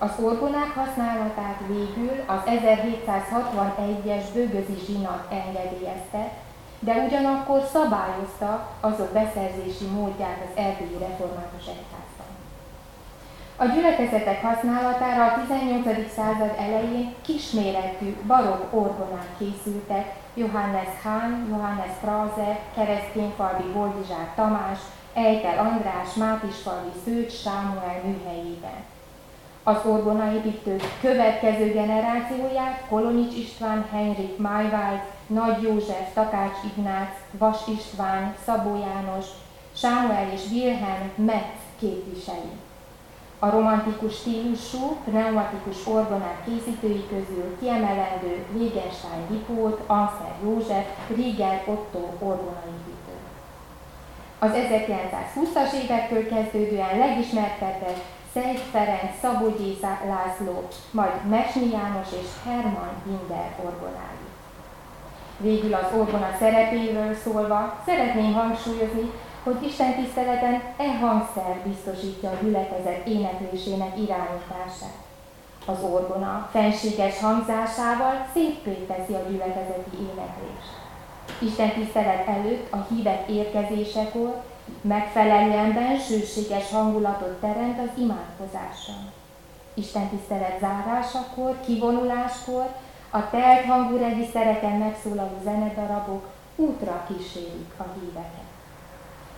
Az 0.00 0.10
orgonák 0.22 0.74
használatát 0.74 1.60
végül 1.66 2.12
az 2.26 2.40
1761-es 2.46 4.24
bőgözi 4.34 4.78
zsinat 4.86 5.26
engedélyezte, 5.30 6.32
de 6.78 6.92
ugyanakkor 6.92 7.62
szabályozta 7.72 8.68
azok 8.80 9.12
beszerzési 9.12 9.86
módját 9.86 10.38
az 10.42 10.56
erdélyi 10.56 10.98
református 10.98 11.66
egyházban. 11.66 12.30
A 13.56 13.64
gyülekezetek 13.64 14.42
használatára 14.42 15.24
a 15.24 15.40
18. 15.46 16.12
század 16.14 16.54
elején 16.58 17.14
kisméretű 17.22 18.16
barokk 18.26 18.74
orgonák 18.74 19.30
készültek 19.38 20.14
Johannes 20.34 21.02
Hahn, 21.02 21.48
Johannes 21.48 21.92
Krause, 22.00 22.58
keresztényfalvi 22.74 23.72
Boldizsár 23.72 24.32
Tamás, 24.34 24.78
Ejtel 25.14 25.58
András, 25.58 26.14
Mátisfalvi 26.14 26.92
Szőcs 27.04 27.32
Sámuel 27.32 28.00
műhelyében. 28.04 28.96
Az 29.68 29.84
orgonaépítők 29.84 30.82
következő 31.00 31.72
generációját 31.72 32.82
Kolonics 32.88 33.34
István, 33.36 33.86
Henrik 33.90 34.38
Májvált, 34.38 35.02
Nagy 35.26 35.62
József, 35.62 36.12
Takács 36.14 36.56
Ignác, 36.64 37.10
Vas 37.38 37.58
István, 37.76 38.34
Szabó 38.44 38.78
János, 38.78 39.26
Sámuel 39.72 40.30
és 40.34 40.40
Wilhelm 40.52 41.10
Metz 41.14 41.60
képviseli. 41.78 42.52
A 43.38 43.50
romantikus 43.50 44.14
stílusú, 44.14 44.96
pneumatikus 45.04 45.86
orgonák 45.86 46.44
készítői 46.44 47.04
közül 47.08 47.56
kiemelendő 47.60 48.44
Wittgenstein 48.54 49.26
Lipót, 49.30 49.80
Anszer 49.86 50.34
József, 50.42 50.86
Rieger 51.16 51.62
Otto 51.66 51.98
orgonaépítő. 52.18 53.14
Az 54.38 54.50
1920-as 54.54 55.82
évektől 55.82 56.28
kezdődően 56.28 56.98
legismertettebb 56.98 58.00
Szent 58.32 58.58
Ferenc, 58.58 59.10
Szabolyi 59.20 59.78
László, 59.82 60.68
majd 60.90 61.26
Mesnyi 61.28 61.70
János 61.70 62.08
és 62.20 62.28
Herman 62.44 62.90
Binder 63.04 63.54
orgonái. 63.64 64.26
Végül 65.40 65.74
az 65.74 65.92
orgona 65.98 66.30
szerepéről 66.38 67.14
szólva 67.14 67.82
szeretném 67.86 68.32
hangsúlyozni, 68.32 69.10
hogy 69.42 69.62
Isten 69.62 69.94
tiszteleten 69.94 70.62
e 70.76 70.98
hangszer 71.00 71.56
biztosítja 71.64 72.30
a 72.30 72.38
gyülekezet 72.42 73.06
éneklésének 73.06 73.98
irányítását. 73.98 74.98
Az 75.66 75.82
orgona 75.82 76.48
fenséges 76.52 77.20
hangzásával 77.20 78.26
szép 78.34 78.86
teszi 78.86 79.14
a 79.14 79.26
gyülekezeti 79.28 79.96
éneklést. 80.00 80.72
Isten 81.38 81.72
tisztelet 81.72 82.26
előtt 82.26 82.72
a 82.72 82.86
hívek 82.90 83.28
érkezésekor 83.28 84.42
megfelelően 84.80 85.72
bensőséges 85.72 86.70
hangulatot 86.70 87.40
teremt 87.40 87.78
az 87.78 88.00
imádkozással. 88.00 89.12
Isten 89.74 90.08
tisztelet 90.08 90.58
zárásakor, 90.60 91.60
kivonuláskor 91.60 92.66
a 93.10 93.30
telt 93.30 93.64
hangú 93.64 93.96
regisztereken 93.96 94.78
megszólaló 94.78 95.38
zenedarabok 95.42 96.26
útra 96.56 97.06
kísérik 97.08 97.72
a 97.76 97.84
híveket. 98.00 98.48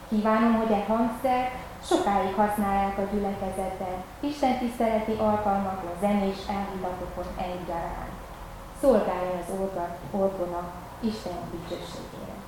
Kívánom, 0.09 0.55
hogy 0.55 0.73
egy 0.73 0.87
hangszer 0.87 1.51
sokáig 1.85 2.35
használják 2.35 2.99
a 2.99 3.09
gyülekezetben, 3.13 4.03
Isten 4.21 4.59
tiszteleti 4.59 5.13
alkalmakon, 5.13 5.91
zenés 6.01 6.39
elhivatokon 6.49 7.27
egyaránt. 7.37 8.19
Szolgáljon 8.81 9.39
az 9.39 9.53
orgona 10.11 10.73
Isten 11.01 11.39
dicsőségére. 11.51 12.39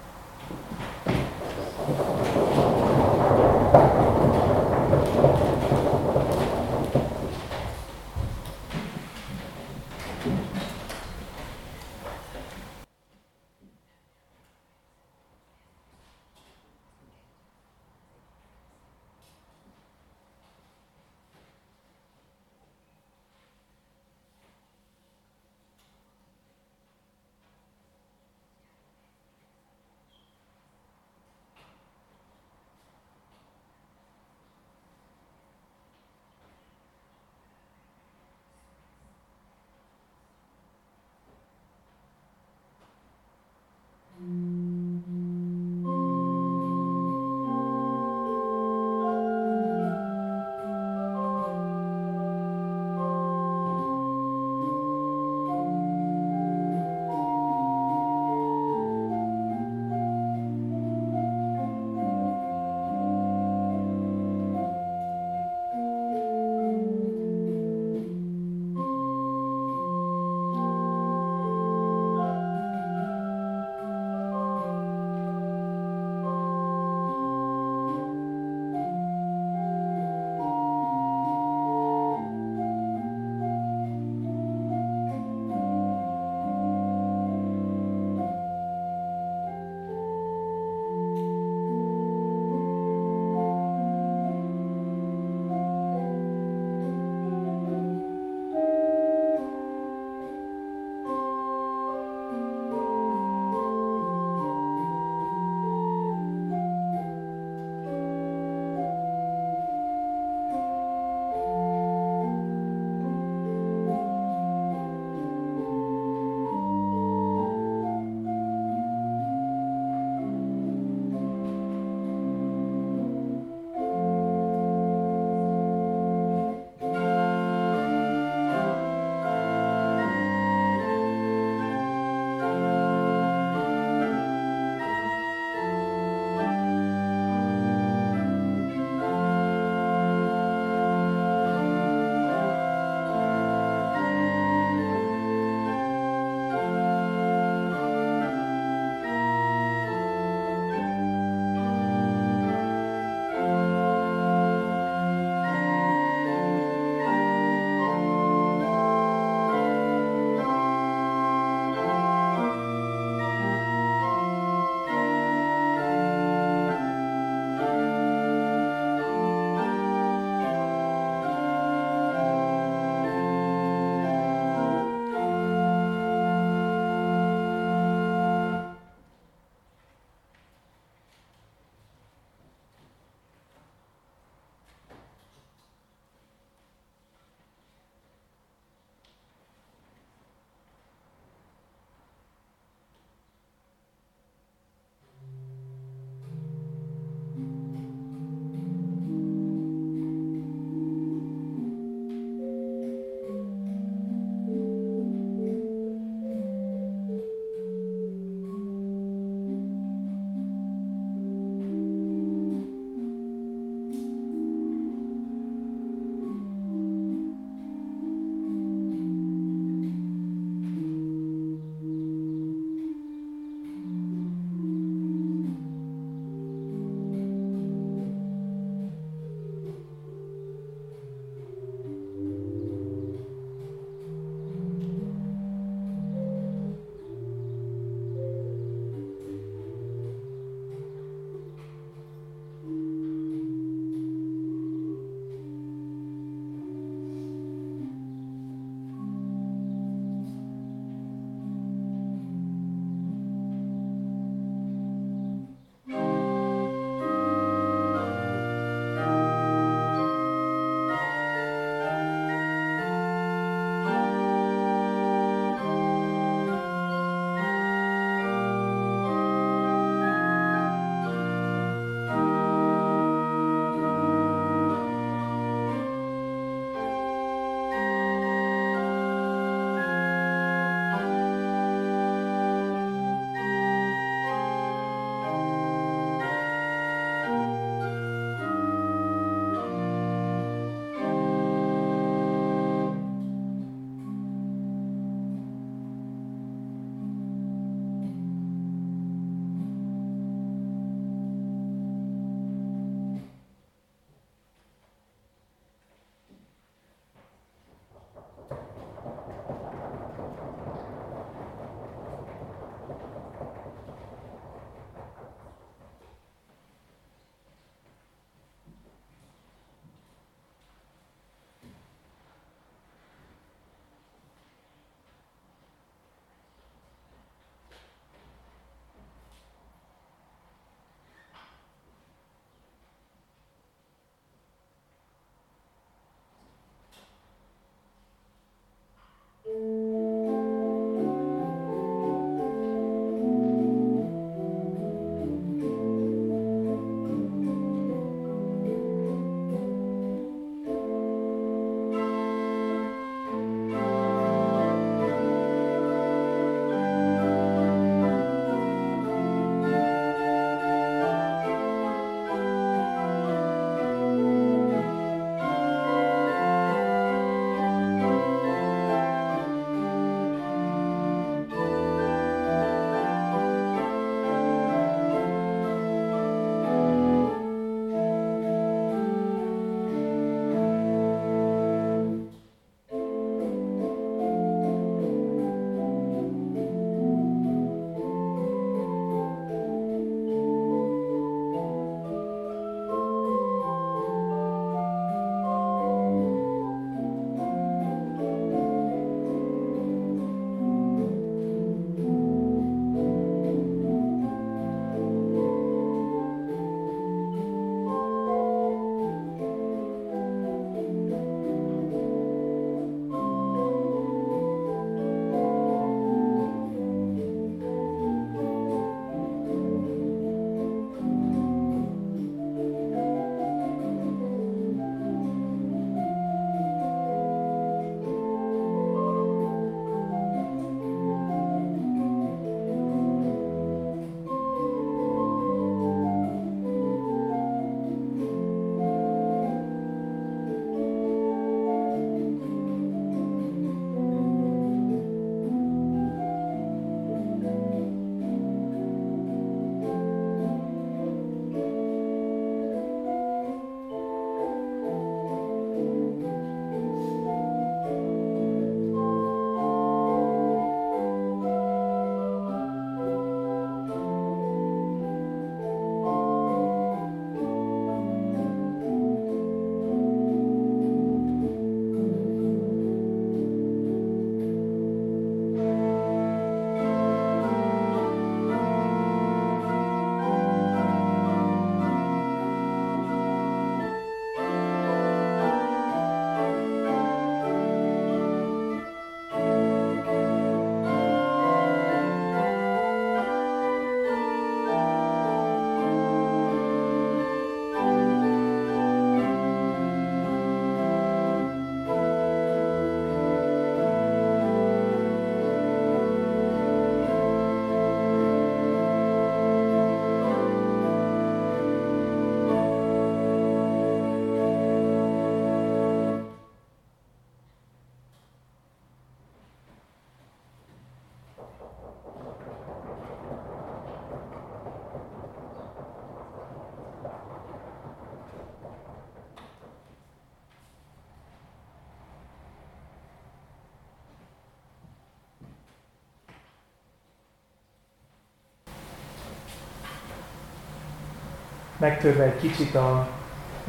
Megtörve 541.83 542.25
egy 542.25 542.41
kicsit 542.41 542.75
a 542.75 543.09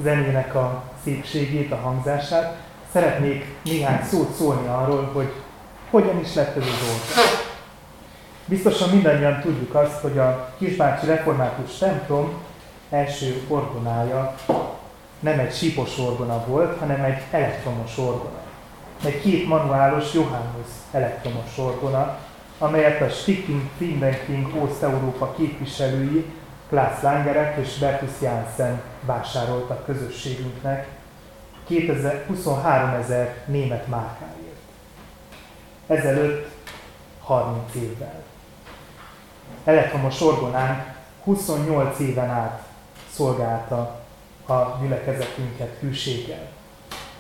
zenének 0.02 0.56
a 0.56 0.84
szépségét, 1.04 1.72
a 1.72 1.76
hangzását, 1.76 2.58
szeretnék 2.92 3.46
néhány 3.64 4.04
szót 4.04 4.34
szólni 4.34 4.68
arról, 4.68 5.10
hogy 5.14 5.32
hogyan 5.90 6.20
is 6.20 6.34
lett 6.34 6.56
ez 6.56 6.64
az 6.64 6.88
ország. 6.94 7.26
Biztosan 8.46 8.90
mindannyian 8.90 9.42
tudjuk 9.42 9.76
azt, 9.76 10.00
hogy 10.00 10.18
a 10.18 10.54
Kisbácsi 10.58 11.06
Református 11.06 11.78
templom 11.78 12.34
első 12.90 13.42
orgonája 13.48 14.36
nem 15.20 15.40
egy 15.40 15.54
sípos 15.54 15.98
orgona 16.00 16.46
volt, 16.46 16.80
hanem 16.80 17.04
egy 17.04 17.22
elektromos 17.32 17.98
orgona. 17.98 18.42
Egy 19.06 19.22
két 19.22 19.48
manuálos 19.48 20.14
Johannes 20.14 20.68
elektromos 20.92 21.58
orgona, 21.58 22.18
amelyet 22.58 23.02
a 23.02 23.10
Sticking 23.10 23.62
Findenking 23.78 24.56
Ószt-Európa 24.62 25.34
képviselői 25.38 26.26
Klaas 26.74 27.02
Langerek 27.02 27.58
és 27.58 27.78
Bertus 27.78 28.22
Janssen 28.22 28.82
vásároltak 29.02 29.86
közösségünknek 29.86 30.88
23 32.28 32.90
ezer 32.90 33.36
német 33.46 33.88
márkáért. 33.88 34.58
Ezelőtt 35.88 36.48
30 37.22 37.76
évvel. 37.76 38.24
Elektromos 39.64 40.22
orgonánk 40.22 40.84
28 41.24 42.00
éven 42.00 42.30
át 42.30 42.62
szolgálta 43.12 44.00
a 44.48 44.78
gyülekezetünket 44.82 45.78
hűséggel. 45.80 46.48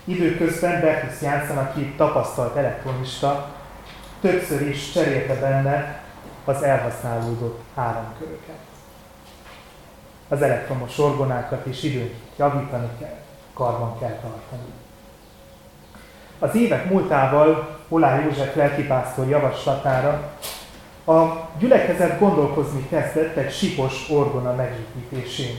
Időközben 0.04 0.82
Bertus 0.82 1.22
Janssen, 1.22 1.58
aki 1.58 1.94
tapasztalt 1.98 2.56
elektronista, 2.56 3.52
többször 4.22 4.62
is 4.68 4.92
cserélte 4.92 5.40
benne 5.40 6.02
az 6.46 6.64
elhasználódott 6.64 7.62
áramköröket. 7.76 8.72
Az 10.34 10.42
elektromos 10.42 10.98
orgonákat 10.98 11.66
is 11.66 11.84
időnként 11.84 12.38
javítani 12.38 12.90
kell, 13.00 13.18
karban 13.54 14.00
kell 14.00 14.20
tartani. 14.22 14.72
Az 16.40 16.56
évek 16.56 16.90
múltával 16.90 17.80
Olá 17.90 18.20
József 18.20 18.56
lelkipásztor 18.56 19.28
javaslatára 19.28 20.32
a 21.06 21.50
gyülekezet 21.58 22.20
gondolkozni 22.20 22.88
kezdett 22.88 23.36
egy 23.36 23.54
sipos 23.54 24.10
orgona 24.10 24.56
megépítésén. 24.56 25.58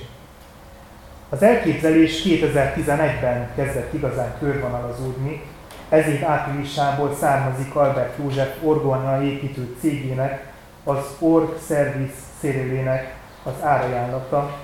Az 1.28 1.42
elképzelés 1.42 2.22
2011-ben 2.24 3.50
kezdett 3.54 3.92
igazán 3.92 4.34
körvonalazódni, 4.38 5.42
ez 5.88 6.06
év 6.06 6.24
áprilisából 6.24 7.14
származik 7.14 7.74
Albert 7.74 8.18
József 8.18 8.56
orgona 8.62 9.22
építő 9.22 9.76
cégének, 9.80 10.52
az 10.84 10.98
Org 11.18 11.58
Service 11.66 12.14
szérélének 12.40 13.14
az 13.42 13.52
árajánlata, 13.62 14.63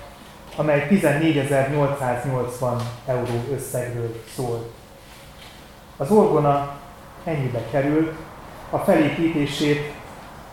amely 0.60 0.86
14.880 0.90 2.80
euró 3.06 3.44
összegről 3.52 4.22
szólt. 4.34 4.70
Az 5.96 6.10
orgona 6.10 6.76
ennyibe 7.24 7.60
került, 7.70 8.12
a 8.70 8.78
felépítését 8.78 9.92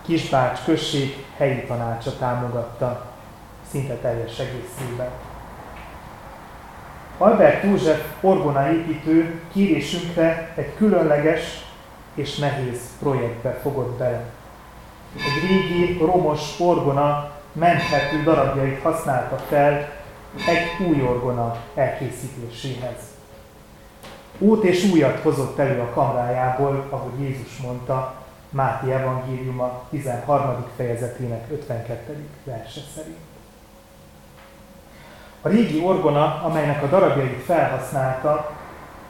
Kisbács 0.05 0.59
község 0.65 1.25
helyi 1.37 1.63
tanácsa 1.63 2.17
támogatta 2.17 3.05
szinte 3.71 3.93
teljes 3.93 4.39
egészében. 4.39 5.09
Albert 7.17 7.63
József 7.63 8.01
orgona 8.21 8.71
építő 8.71 9.41
kérésünkre 9.53 10.53
egy 10.55 10.75
különleges 10.75 11.65
és 12.13 12.37
nehéz 12.37 12.79
projektbe 12.99 13.59
fogott 13.61 13.97
bele. 13.97 14.25
Egy 15.15 15.49
régi 15.49 15.97
romos 15.97 16.59
orgona 16.59 17.31
menthető 17.51 18.23
darabjait 18.23 18.81
használta 18.81 19.37
fel 19.37 19.96
egy 20.47 20.87
új 20.87 21.01
orgona 21.01 21.57
elkészítéséhez. 21.75 23.15
Út 24.37 24.63
és 24.63 24.91
újat 24.91 25.19
hozott 25.19 25.57
elő 25.57 25.79
a 25.79 25.89
kamrájából, 25.93 26.87
ahogy 26.89 27.19
Jézus 27.19 27.57
mondta, 27.57 28.25
Máté 28.49 28.91
evangéliuma 28.91 29.83
13. 29.89 30.65
fejezetének 30.75 31.45
52. 31.51 32.27
verse 32.43 32.81
szerint. 32.95 33.17
A 35.41 35.47
régi 35.47 35.81
orgona, 35.81 36.41
amelynek 36.43 36.83
a 36.83 36.87
darabjait 36.87 37.43
felhasználta, 37.43 38.51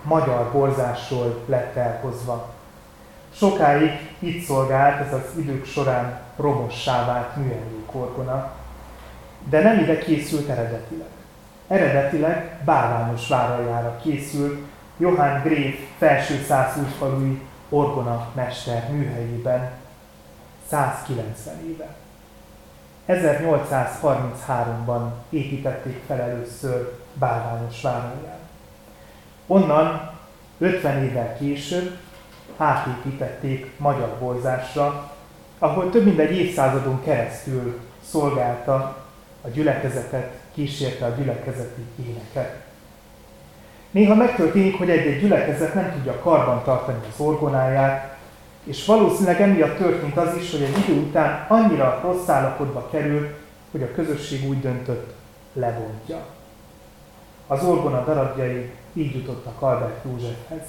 magyar 0.04 0.52
borzásról 0.52 1.44
lett 1.46 1.76
elhozva. 1.76 2.50
Sokáig 3.34 3.92
itt 4.20 4.46
szolgált 4.46 5.08
ez 5.08 5.14
az 5.14 5.38
idők 5.38 5.66
során 5.66 6.20
romossá 6.36 7.06
vált 7.06 7.36
műemlékorgona, 7.36 8.52
de 9.50 9.62
nem 9.62 9.80
ide 9.80 9.98
készült 9.98 10.50
eredetileg. 10.50 11.17
Eredetileg 11.68 12.60
bálványos 12.66 13.28
váraljára 13.28 14.00
készült 14.02 14.66
Johann 14.98 15.42
Gréf 15.42 15.80
felső 15.98 16.44
százújfalui 16.48 17.42
orgona 17.70 18.28
mester 18.34 18.90
műhelyében 18.92 19.72
190 20.70 21.56
éve. 21.68 21.96
1833-ban 23.08 25.10
építették 25.30 26.02
fel 26.08 26.22
először 26.22 26.98
bálványos 27.14 27.82
várolját. 27.82 28.40
Onnan 29.48 30.12
50 30.58 31.04
évvel 31.04 31.38
később 31.38 31.98
átépítették 32.58 33.72
magyar 33.78 34.16
borzásra, 34.20 35.12
ahol 35.60 35.90
több 35.90 36.04
mint 36.04 36.20
egy 36.20 36.32
évszázadon 36.32 37.04
keresztül 37.04 37.80
szolgálta 38.10 39.07
a 39.48 39.50
gyülekezetet, 39.54 40.34
kísérte 40.54 41.06
a 41.06 41.16
gyülekezeti 41.18 41.82
éneket. 42.08 42.56
Néha 43.92 44.16
megtörténik, 44.16 44.78
hogy 44.78 44.90
egy-egy 44.90 45.20
gyülekezet 45.20 45.74
nem 45.74 45.92
tudja 45.92 46.20
karban 46.20 46.64
tartani 46.64 46.98
az 47.14 47.20
orgonáját, 47.20 48.18
és 48.64 48.86
valószínűleg 48.86 49.42
emiatt 49.42 49.78
történt 49.78 50.18
az 50.18 50.36
is, 50.36 50.52
hogy 50.52 50.62
egy 50.62 50.78
idő 50.78 51.00
után 51.00 51.46
annyira 51.48 52.00
rossz 52.04 52.28
állapotba 52.28 52.90
kerül, 52.92 53.28
hogy 53.72 53.84
a 53.84 53.92
közösség 53.92 54.50
úgy 54.50 54.62
döntött, 54.62 55.14
lebontja. 55.54 56.18
Az 57.48 57.64
orgona 57.64 58.04
darabjai 58.04 58.72
így 58.94 59.16
jutottak 59.16 59.62
Albert 59.62 60.06
Józsefhez, 60.06 60.68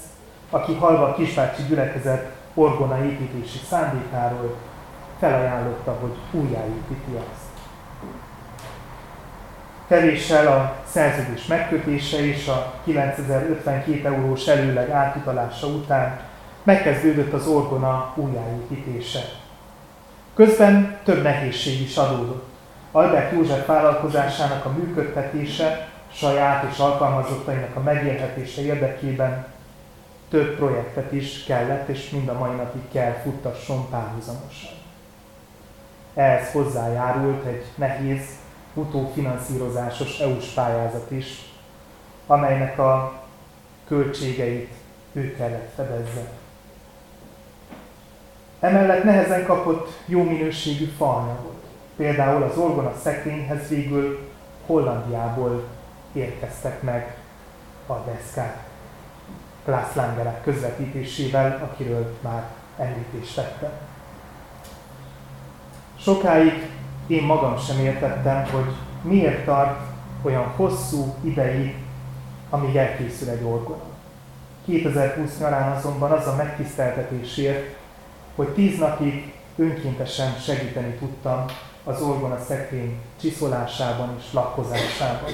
aki 0.49 0.73
halva 0.73 1.07
a 1.07 1.13
kisvácsi 1.13 1.61
gyülekezet 1.67 2.31
orgona 2.53 3.03
építési 3.03 3.57
szándékáról 3.69 4.55
felajánlotta, 5.19 5.91
hogy 5.91 6.41
újjáépíti 6.41 7.15
azt. 7.15 7.48
Kevéssel 9.89 10.47
a 10.47 10.75
szerződés 10.85 11.45
megkötése 11.45 12.25
és 12.25 12.47
a 12.47 12.73
9052 12.83 14.07
eurós 14.07 14.47
előleg 14.47 14.89
átutalása 14.89 15.67
után 15.67 16.19
megkezdődött 16.63 17.33
az 17.33 17.47
orgona 17.47 18.13
újjáépítése. 18.15 19.19
Közben 20.33 20.97
több 21.03 21.23
nehézség 21.23 21.81
is 21.81 21.97
adódott. 21.97 22.49
Albert 22.91 23.31
József 23.31 23.65
vállalkozásának 23.65 24.65
a 24.65 24.69
működtetése, 24.69 25.87
saját 26.13 26.71
és 26.71 26.77
alkalmazottainak 26.77 27.75
a 27.75 27.79
megélhetése 27.79 28.61
érdekében 28.61 29.45
több 30.29 30.55
projektet 30.55 31.11
is 31.11 31.43
kellett, 31.43 31.87
és 31.87 32.09
mind 32.09 32.27
a 32.27 32.37
mai 32.37 32.55
napig 32.55 32.81
kell 32.91 33.13
futtasson 33.23 33.89
párhuzamosan. 33.89 34.71
Ehhez 36.13 36.51
hozzájárult 36.51 37.45
egy 37.45 37.65
nehéz 37.75 38.38
utófinanszírozásos 38.73 40.19
EU-s 40.19 40.45
pályázat 40.45 41.11
is, 41.11 41.53
amelynek 42.27 42.79
a 42.79 43.21
költségeit 43.87 44.73
ő 45.13 45.35
kellett 45.35 45.73
fedezze. 45.75 46.31
Emellett 48.59 49.03
nehezen 49.03 49.45
kapott 49.45 49.89
jó 50.05 50.23
minőségű 50.23 50.85
faanyagot. 50.85 51.63
Például 51.95 52.43
az 52.43 52.57
orgona 52.57 52.93
szekrényhez 53.01 53.67
végül 53.67 54.29
Hollandiából 54.65 55.63
érkeztek 56.13 56.81
meg 56.81 57.15
a 57.87 57.93
deszkák. 57.93 58.67
Klaas 59.63 59.95
Langerák 59.95 60.43
közvetítésével, 60.43 61.69
akiről 61.71 62.17
már 62.21 62.43
említést 62.77 63.35
tettem. 63.35 63.71
Sokáig 65.99 66.69
én 67.09 67.23
magam 67.23 67.57
sem 67.57 67.79
értettem, 67.79 68.45
hogy 68.51 68.73
miért 69.01 69.45
tart 69.45 69.79
olyan 70.21 70.43
hosszú 70.55 71.15
ideig, 71.21 71.75
amíg 72.49 72.75
elkészül 72.75 73.29
egy 73.29 73.43
orgona. 73.43 73.83
2020 74.65 75.39
nyarán 75.39 75.71
azonban 75.71 76.11
az 76.11 76.27
a 76.27 76.35
megtiszteltetésért, 76.35 77.75
hogy 78.35 78.47
tíz 78.47 78.77
napig 78.77 79.33
önkéntesen 79.55 80.33
segíteni 80.39 80.93
tudtam 80.93 81.45
az 81.83 82.01
orgona 82.01 82.39
szekrény 82.47 82.99
csiszolásában 83.21 84.15
és 84.17 84.33
lakkozásában. 84.33 85.31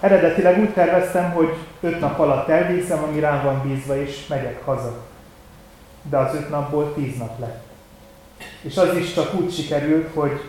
Eredetileg 0.00 0.58
úgy 0.58 0.72
terveztem, 0.72 1.30
hogy 1.30 1.56
öt 1.80 2.00
nap 2.00 2.18
alatt 2.18 2.48
elvégzem, 2.48 3.02
ami 3.02 3.20
rám 3.20 3.44
van 3.44 3.68
bízva, 3.68 4.00
és 4.00 4.26
megyek 4.26 4.64
haza. 4.64 5.04
De 6.02 6.16
az 6.16 6.34
öt 6.34 6.50
napból 6.50 6.94
tíz 6.94 7.18
nap 7.18 7.38
lett. 7.38 7.65
És 8.60 8.76
az 8.76 8.96
is 8.96 9.14
csak 9.14 9.34
úgy 9.34 9.54
sikerült, 9.54 10.14
hogy 10.14 10.40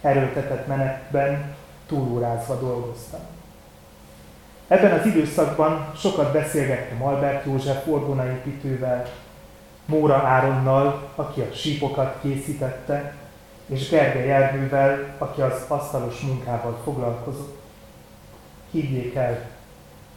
erőltetett 0.00 0.66
menetben 0.66 1.54
túlórázva 1.86 2.54
dolgoztam. 2.54 3.20
Ebben 4.68 4.98
az 4.98 5.06
időszakban 5.06 5.92
sokat 5.96 6.32
beszélgettem 6.32 7.02
Albert 7.02 7.46
József 7.46 7.86
orgonaépítővel, 7.86 9.08
Móra 9.84 10.14
Áronnal, 10.14 11.08
aki 11.14 11.40
a 11.40 11.54
sípokat 11.54 12.16
készítette, 12.22 13.14
és 13.66 13.88
Gergely 13.88 14.32
Ernővel, 14.32 15.14
aki 15.18 15.40
az 15.40 15.64
asztalos 15.68 16.20
munkával 16.20 16.80
foglalkozott. 16.84 17.58
Higgyék 18.70 19.14
el, 19.14 19.50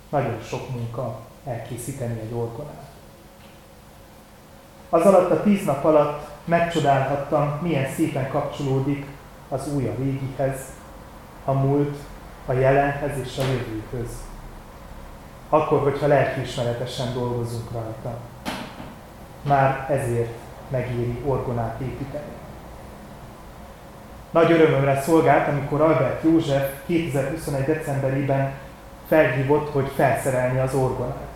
nagyon 0.10 0.42
sok 0.44 0.70
munka 0.70 1.20
elkészíteni 1.46 2.20
egy 2.20 2.34
orgonát. 2.34 2.89
Az 4.90 5.06
alatt 5.06 5.32
a 5.32 5.44
tíz 5.44 5.66
nap 5.66 5.86
alatt 5.86 6.28
megcsodálhattam, 6.46 7.60
milyen 7.62 7.92
szépen 7.96 8.30
kapcsolódik 8.30 9.06
az 9.50 9.74
új 9.74 9.88
a 9.88 9.94
régihez, 9.98 10.60
a 11.46 11.52
múlt, 11.52 11.98
a 12.46 12.54
jelenhez 12.54 13.18
és 13.24 13.38
a 13.38 13.42
jövőhöz. 13.42 14.12
Akkor, 15.50 15.80
hogyha 15.82 16.08
lelkiismeretesen 16.08 17.14
dolgozunk 17.14 17.72
rajta. 17.72 18.18
Már 19.42 19.86
ezért 19.90 20.34
megéri 20.70 21.22
orgonát 21.26 21.80
építeni. 21.82 22.32
Nagy 24.32 24.52
örömömre 24.52 25.02
szolgált, 25.02 25.48
amikor 25.48 25.82
Albert 25.82 26.24
József 26.24 26.72
2021. 26.86 27.66
decemberében 27.66 28.52
felhívott, 29.08 29.72
hogy 29.72 29.92
felszerelni 29.96 30.60
az 30.60 30.74
orgonát. 30.74 31.29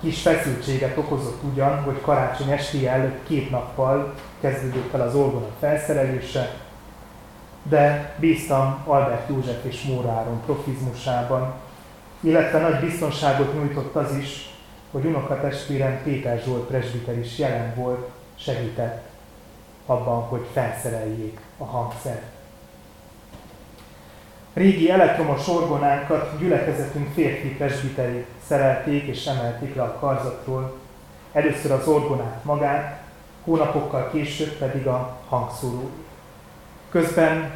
Kis 0.00 0.22
feszültséget 0.22 0.96
okozott 0.96 1.42
ugyan, 1.52 1.82
hogy 1.82 2.00
karácsony 2.00 2.50
esti 2.50 2.86
előtt 2.86 3.26
két 3.26 3.50
nappal 3.50 4.14
kezdődött 4.40 4.94
el 4.94 5.00
az 5.00 5.14
orgona 5.14 5.48
felszerelése, 5.58 6.54
de 7.62 8.14
bíztam 8.18 8.82
Albert 8.86 9.28
József 9.28 9.64
és 9.64 9.82
Móráron 9.82 10.42
profizmusában, 10.44 11.54
illetve 12.20 12.60
nagy 12.60 12.80
biztonságot 12.80 13.54
nyújtott 13.54 13.94
az 13.94 14.16
is, 14.16 14.54
hogy 14.90 15.04
unokatestvérem 15.04 16.00
Péter 16.02 16.42
Zsolt 16.44 16.66
presbiter 16.66 17.18
is 17.18 17.38
jelen 17.38 17.74
volt, 17.74 18.08
segített 18.34 19.08
abban, 19.86 20.22
hogy 20.22 20.46
felszereljék 20.52 21.40
a 21.58 21.64
hangszert. 21.64 22.22
Régi 24.52 24.90
elektromos 24.90 25.48
orgonánkat 25.48 26.38
gyülekezetünk 26.38 27.12
férfi 27.12 27.48
presbiteri 27.48 28.24
szerelték 28.50 29.02
és 29.04 29.26
emelték 29.26 29.74
le 29.74 29.82
a 29.82 29.98
karzatról, 29.98 30.78
először 31.32 31.70
az 31.70 31.86
orgonát 31.86 32.44
magát, 32.44 33.02
hónapokkal 33.44 34.10
később 34.12 34.52
pedig 34.52 34.86
a 34.86 35.18
hangszóró. 35.28 35.90
Közben 36.88 37.50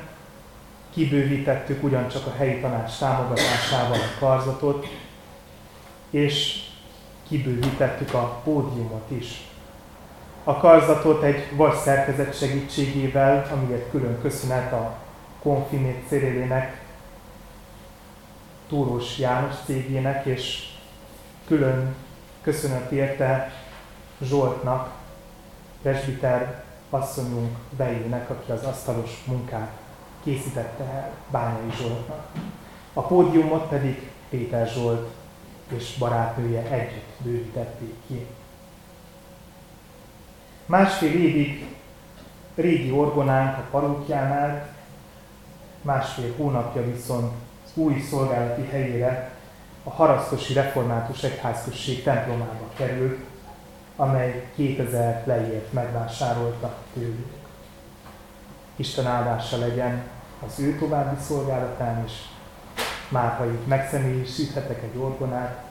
kibővítettük 0.92 1.82
ugyancsak 1.82 2.26
a 2.26 2.36
helyi 2.36 2.60
tanács 2.60 2.98
támogatásával 2.98 3.98
a 3.98 4.18
karzatot, 4.18 4.86
és 6.10 6.62
kibővítettük 7.28 8.14
a 8.14 8.40
pódiumot 8.44 9.10
is. 9.10 9.48
A 10.44 10.56
karzatot 10.56 11.22
egy 11.22 11.56
vas 11.56 11.76
szerkezet 11.76 12.38
segítségével, 12.38 13.46
amiért 13.52 13.90
külön 13.90 14.20
köszönet 14.20 14.72
a 14.72 14.94
Konfinét 15.42 16.08
Cérélének, 16.08 16.82
Túrós 18.68 19.18
János 19.18 19.54
cégének, 19.64 20.26
és 20.26 20.72
külön 21.46 21.94
köszönet 22.42 22.90
érte 22.90 23.52
Zsoltnak, 24.22 24.92
presbiter 25.82 26.64
asszonyunk 26.90 27.56
Bejének, 27.76 28.30
aki 28.30 28.50
az 28.50 28.62
asztalos 28.62 29.24
munkát 29.26 29.70
készítette 30.22 30.84
el 30.84 31.10
Bányai 31.30 31.70
Zsoltnak. 31.80 32.26
A 32.92 33.02
pódiumot 33.02 33.68
pedig 33.68 34.10
Péter 34.28 34.68
Zsolt 34.68 35.08
és 35.68 35.96
barátnője 35.98 36.62
együtt 36.70 37.10
bővítették 37.18 37.94
ki. 38.06 38.26
Másfél 40.66 41.12
évig 41.12 41.66
régi 42.54 42.90
orgonánk 42.90 43.56
a 43.56 43.66
parókjánál, 43.70 44.68
másfél 45.82 46.34
hónapja 46.36 46.84
viszont 46.92 47.32
új 47.74 48.00
szolgálati 48.00 48.66
helyére 48.70 49.33
a 49.84 49.90
Harasztosi 49.90 50.52
Református 50.52 51.22
Egyházközség 51.22 52.02
templomába 52.02 52.70
került, 52.76 53.18
amely 53.96 54.50
2000 54.54 55.22
leért 55.26 55.72
megvásárolta 55.72 56.74
tőlük. 56.92 57.32
Isten 58.76 59.06
áldása 59.06 59.58
legyen 59.58 60.02
az 60.46 60.60
ő 60.60 60.78
további 60.78 61.22
szolgálatán 61.22 62.04
is, 62.04 62.12
már 63.08 63.36
ha 63.36 63.46
itt 63.46 63.66
megszemélyisíthetek 63.66 64.82
egy 64.82 64.98
orgonát, 64.98 65.64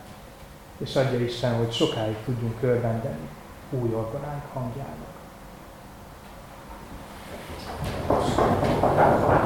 és 0.77 0.95
adja 0.95 1.19
Isten, 1.19 1.55
hogy 1.57 1.73
sokáig 1.73 2.15
tudjunk 2.25 2.61
örvendeni 2.61 3.29
új 3.69 3.93
orgonánk 3.93 4.43
hangjának. 4.53 5.13
amikor 8.07 9.42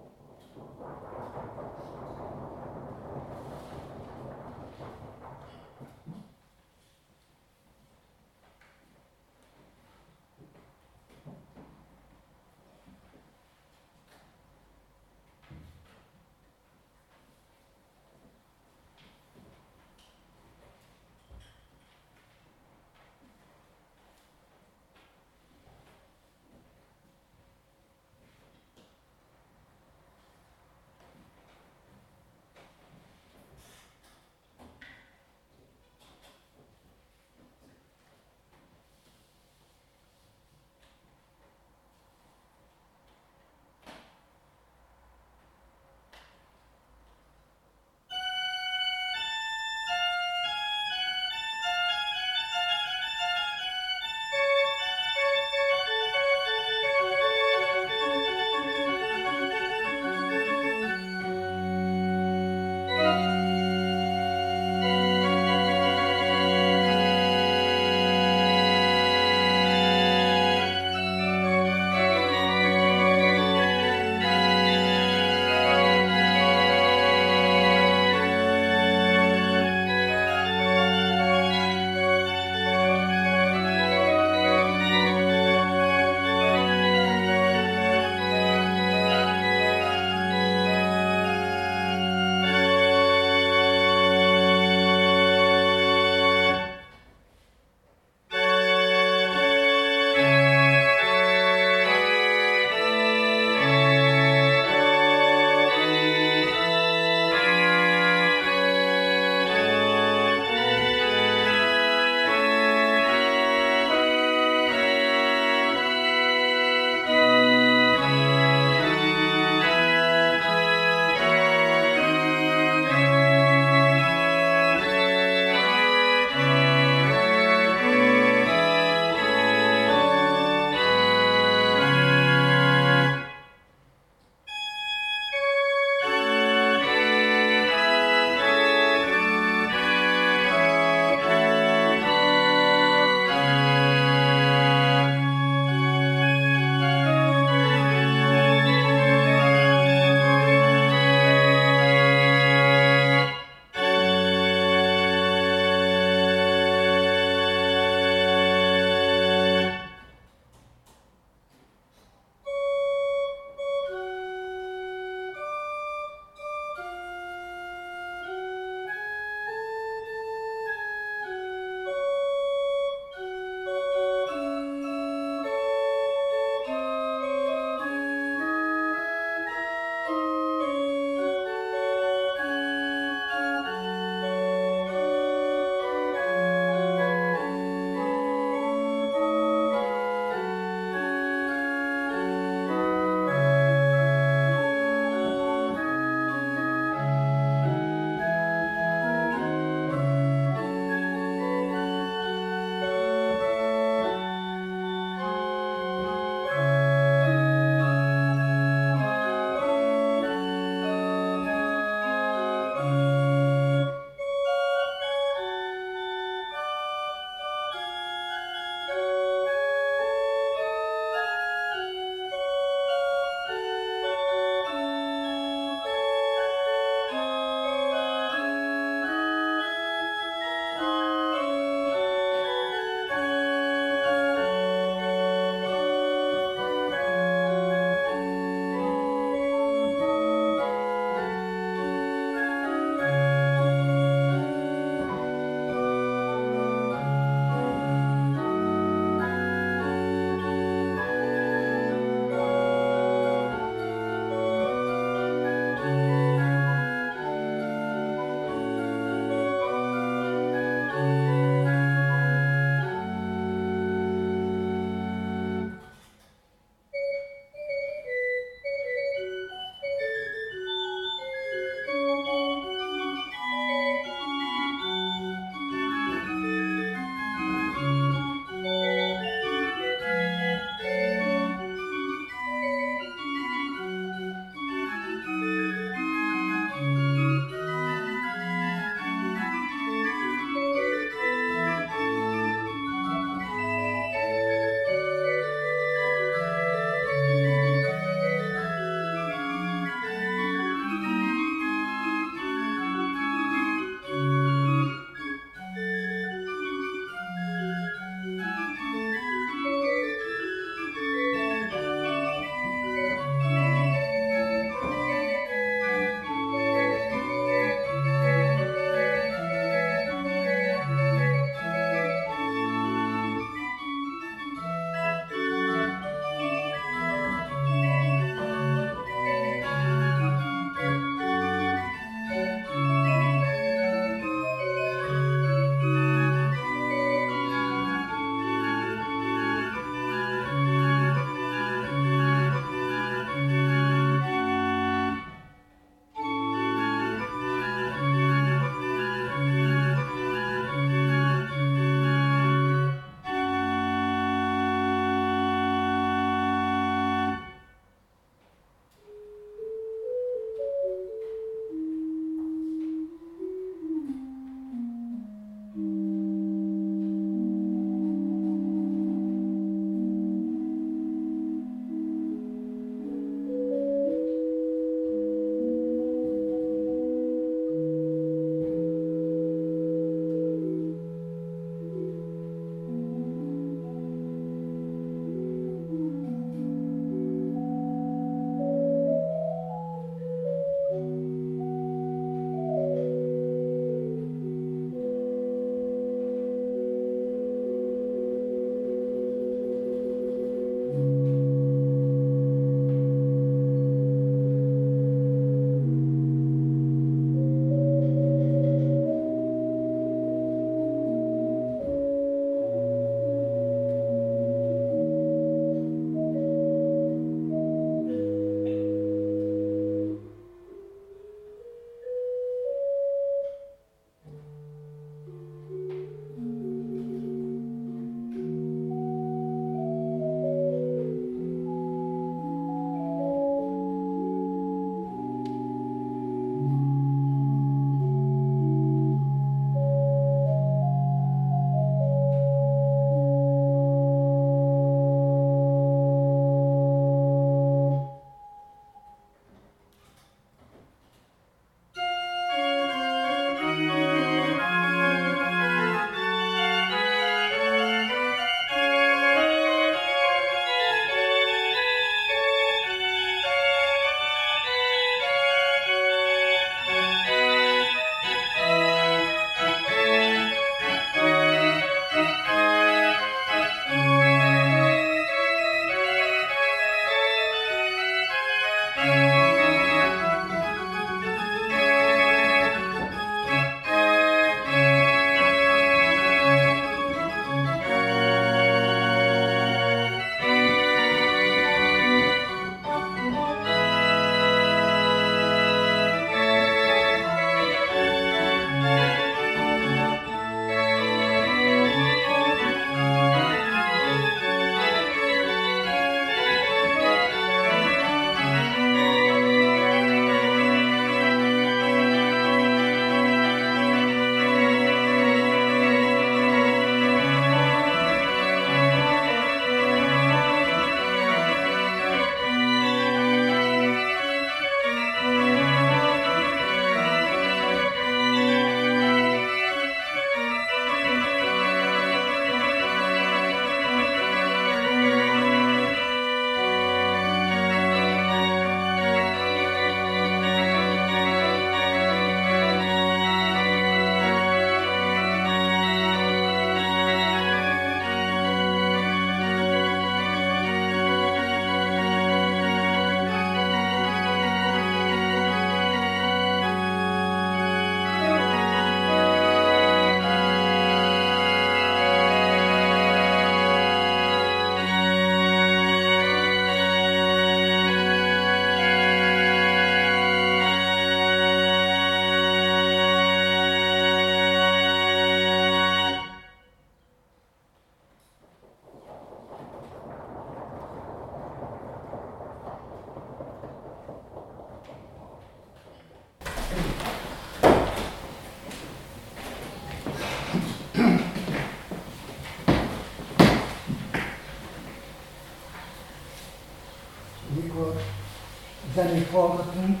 hallgatunk, 599.32 600.00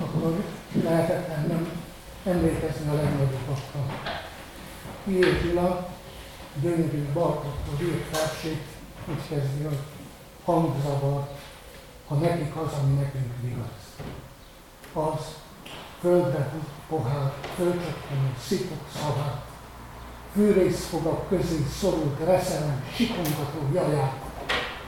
akkor 0.00 0.44
lehetetlen 0.82 1.46
nem 1.46 1.68
emlékezni 2.24 2.88
a 2.88 2.94
legnagyobbakra. 2.94 3.80
Pié 5.04 5.40
Gyula, 5.42 5.88
gyönyörű 6.60 7.12
Bartoktól 7.12 7.86
írt 7.86 8.10
versét, 8.10 8.62
úgy 9.08 9.28
kezdi, 9.28 9.62
hogy 9.62 9.78
hangzavar, 10.44 11.28
ha 12.08 12.14
nekik 12.14 12.56
az, 12.56 12.72
ami 12.82 12.94
nekünk 12.94 13.32
igaz. 13.44 14.06
Az 14.92 15.34
földre 16.00 16.52
pohár, 16.88 17.32
fölcsökkenő 17.54 18.34
szipok 18.46 18.88
szavát, 18.94 19.44
fűrészfogak 20.32 21.28
közé 21.28 21.64
szorult 21.80 22.24
reszelem, 22.24 22.84
sikongató 22.94 23.68
jaját, 23.74 24.16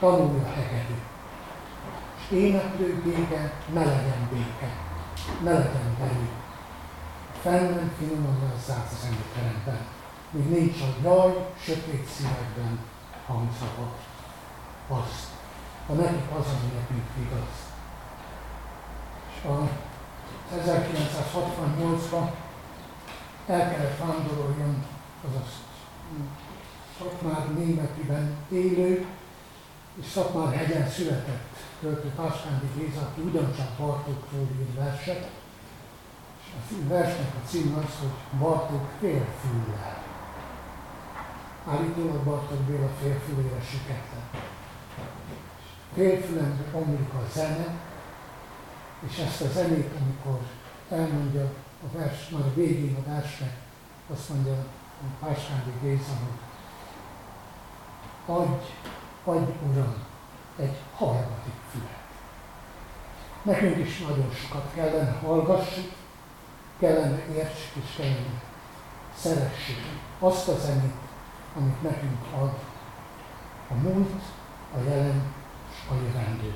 tanulja 0.01 0.46
hegedű. 0.46 1.14
Éneklő 2.30 3.02
béke, 3.05 3.52
ne 3.72 3.84
legyen 3.84 4.28
béke, 4.32 4.68
ne 5.42 5.52
legyen 5.52 5.96
belül. 5.98 6.28
Fennem 7.42 7.92
finoman 7.98 8.38
lazzát 8.52 8.90
az 8.92 9.09
teremben, 9.34 9.86
míg 10.30 10.48
nincs 10.48 10.80
a 10.80 10.86
jaj, 11.02 11.46
sötét 11.60 12.06
szívekben 12.16 12.78
hangszava. 13.26 13.92
Azt, 14.88 15.26
ha 15.86 15.94
nekik 15.94 16.30
az, 16.38 16.46
ami 16.46 16.72
nekünk 16.74 17.09
igaz. 17.26 17.72
És 19.34 19.44
a 19.44 19.68
1968-ban 20.55 22.30
el 23.46 23.70
kellett 23.70 23.98
vándoroljon 23.98 24.84
azaz 25.28 25.52
Szatmár 26.98 27.55
németiben 27.55 28.36
élő, 28.51 29.06
és 30.01 30.06
Szatmár 30.06 30.55
hegyen 30.55 30.90
született 30.90 31.53
költő 31.85 32.09
Páskándi 32.09 32.66
Géza, 32.77 33.01
aki 33.01 33.20
ugyancsak 33.20 33.69
Bartókról 33.78 34.48
ír 34.61 34.74
verset, 34.74 35.31
és 36.47 36.77
a 36.85 36.89
versnek 36.89 37.35
a 37.35 37.48
cím 37.48 37.74
az, 37.74 37.98
hogy 38.01 38.39
Bartók 38.39 38.89
félfüllel. 39.01 40.02
Állítólag 41.69 42.24
Bartók 42.24 42.59
Béla 42.59 42.89
félfülére 43.01 43.61
sikette. 43.70 44.16
Félfülen 45.94 46.65
omlik 46.73 47.12
a 47.12 47.23
zene, 47.32 47.66
és 49.09 49.19
ezt 49.19 49.40
a 49.40 49.48
zenét, 49.48 49.90
amikor 50.01 50.40
elmondja 50.89 51.44
a 51.85 51.98
vers, 51.98 52.28
már 52.28 52.43
a 52.43 52.55
végén 52.55 52.97
a 52.97 53.11
versnek, 53.11 53.56
azt 54.12 54.28
mondja 54.28 54.66
Páskándi 55.20 55.73
Géza, 55.82 56.12
hogy 58.27 58.36
adj, 58.36 58.65
adj 59.24 59.52
Uram 59.70 60.12
egy 60.59 60.76
hallgatik 60.97 61.55
fület. 61.70 62.02
Nekünk 63.43 63.86
is 63.86 63.98
nagyon 63.98 64.31
sokat 64.32 64.70
kellene 64.74 65.18
hallgassuk, 65.22 65.93
kellene 66.78 67.22
értsük 67.35 67.82
és 67.85 67.97
kellene 67.97 68.43
szeressük 69.16 69.78
azt 70.18 70.48
a 70.48 70.59
zenét, 70.59 71.02
amit 71.56 71.82
nekünk 71.82 72.20
ad 72.35 72.59
a 73.68 73.74
múlt, 73.74 74.22
a 74.74 74.78
jelen 74.89 75.22
és 75.70 75.90
a 75.90 75.94
jövendő. 75.94 76.55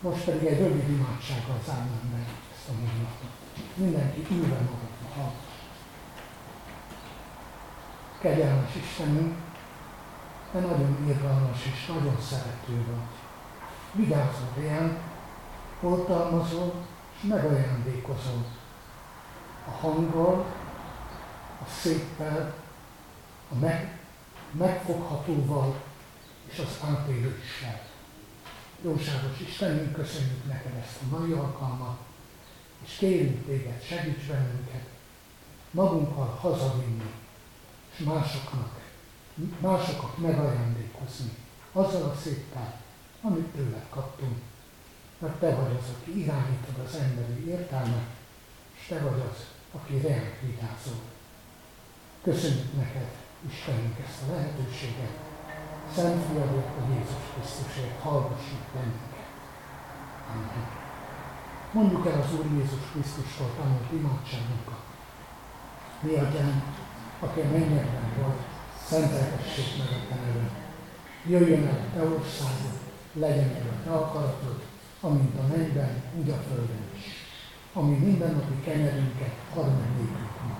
Most 0.00 0.24
pedig 0.24 0.46
egy 0.46 0.58
rövid 0.58 0.88
imádsággal 0.88 1.58
zárnám 1.66 2.10
meg 2.12 2.26
ezt 2.54 2.68
a 2.68 2.72
mondatot. 2.72 3.30
Mindenki 3.74 4.26
ülve 4.30 4.54
magadva 4.54 5.14
hallgat. 5.14 5.50
Kegyelmes 8.20 8.74
Istenünk, 8.74 9.36
te 10.52 10.60
nagyon 10.60 11.06
irgalmas 11.08 11.64
és 11.64 11.86
nagyon 11.86 12.20
szerető 12.20 12.84
vagy. 12.86 13.20
Vigyázol 13.92 14.48
ránk, 14.56 15.00
oltalmazol 15.80 16.74
és 17.16 17.28
megajándékozol 17.28 18.44
a 19.66 19.70
hanggal, 19.70 20.44
a 21.60 21.68
széppel, 21.80 22.54
a 23.50 23.54
meg, 23.54 23.98
megfoghatóval 24.50 25.82
és 26.50 26.58
az 26.58 26.88
átélőssel. 26.88 27.80
Jóságos 28.82 29.40
Istenünk, 29.40 29.92
köszönjük 29.92 30.46
neked 30.46 30.74
ezt 30.82 30.98
a 31.02 31.18
mai 31.18 31.32
alkalmat, 31.32 31.98
és 32.84 32.96
kérünk 32.96 33.46
téged, 33.46 33.82
segíts 33.82 34.26
bennünket 34.26 34.86
magunkkal 35.70 36.38
hazavinni, 36.40 37.10
és 37.92 38.04
másoknak, 38.04 38.81
másokat 39.60 40.18
megajándékozni 40.18 41.30
azzal 41.72 42.02
a 42.02 42.14
széppel, 42.22 42.80
amit 43.22 43.46
tőled 43.46 43.86
kaptunk. 43.90 44.36
Mert 45.18 45.34
te 45.34 45.54
vagy 45.54 45.76
az, 45.80 45.88
aki 46.00 46.18
irányítod 46.20 46.84
az 46.86 46.94
emberi 46.94 47.48
értelmet, 47.48 48.08
és 48.74 48.86
te 48.88 48.98
vagy 48.98 49.20
az, 49.30 49.46
aki 49.72 49.98
reánk 49.98 50.40
vigyázol. 50.40 51.02
Köszönjük 52.22 52.76
neked, 52.76 53.10
Istenünk, 53.48 53.98
ezt 54.06 54.22
a 54.28 54.32
lehetőséget. 54.32 55.16
Szent 55.94 56.24
Fiadért, 56.26 56.76
a 56.80 56.82
Jézus 56.92 57.24
Krisztusért 57.32 58.00
hallgassuk 58.00 58.64
bennünket. 58.74 59.28
Amen. 60.30 60.66
Mondjuk 61.72 62.06
el 62.06 62.20
az 62.20 62.32
Úr 62.34 62.46
Jézus 62.56 62.84
Krisztustól 62.92 63.50
tanult 63.56 63.92
imádságunkat. 63.92 64.82
Mi 66.00 66.14
atyánk, 66.14 66.62
aki 67.20 67.40
a 67.40 67.50
mennyekben 67.50 68.12
vagy, 68.22 68.51
szenteltessék 68.88 69.78
meg 69.78 69.88
a 69.98 70.00
te 70.08 70.14
neved. 70.14 70.50
Jöjjön 71.26 71.66
el 71.66 71.80
a 71.86 71.94
te 71.94 72.02
országod, 72.14 72.78
legyen 73.12 73.48
meg 73.48 73.66
a 73.74 73.82
te 73.84 73.90
akaratod, 73.90 74.62
amint 75.00 75.38
a 75.38 75.46
mennyben, 75.46 76.02
úgy 76.18 76.30
a 76.30 76.42
földön 76.48 76.84
is. 76.96 77.04
Ami 77.72 77.96
mindennapi 77.96 78.60
kenyerünket 78.64 79.34
add 79.54 79.70
meg 79.80 79.90
nékünk 79.96 80.36
ma. 80.48 80.58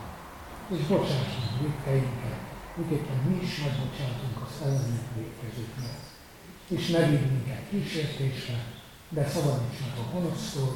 És 0.75 0.87
bocsáss 0.87 1.33
meg 1.41 1.61
védkeinket, 1.61 2.41
miképpen 2.75 3.17
mi 3.29 3.43
is 3.43 3.59
megbocsátunk 3.59 4.37
a 4.45 4.65
ellenünk 4.65 5.09
védkezőknek. 5.17 5.97
És 6.69 6.89
ne 6.89 7.07
vigy 7.07 7.31
minket 7.31 7.69
kísértésre, 7.71 8.65
de 9.09 9.29
szabadíts 9.29 9.81
meg 9.81 10.05
a 10.05 10.11
gonosztól, 10.13 10.75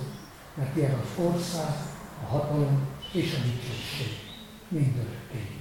mert 0.55 0.77
ilyen 0.77 0.95
az 0.95 1.25
ország, 1.25 1.75
a 2.23 2.27
hatalom 2.27 2.87
és 3.13 3.35
a 3.35 3.43
dicsőség 3.43 4.19
mindörökké. 4.69 5.61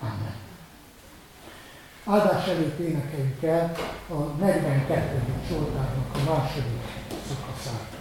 Amen. 0.00 0.45
Áldás 2.08 2.46
előtt 2.46 2.78
énekeljük 2.78 3.42
el 3.42 3.76
a 4.08 4.14
42. 4.14 5.22
Zsoltárnak 5.48 6.14
a 6.14 6.30
második 6.30 6.80
szakaszát. 7.28 7.95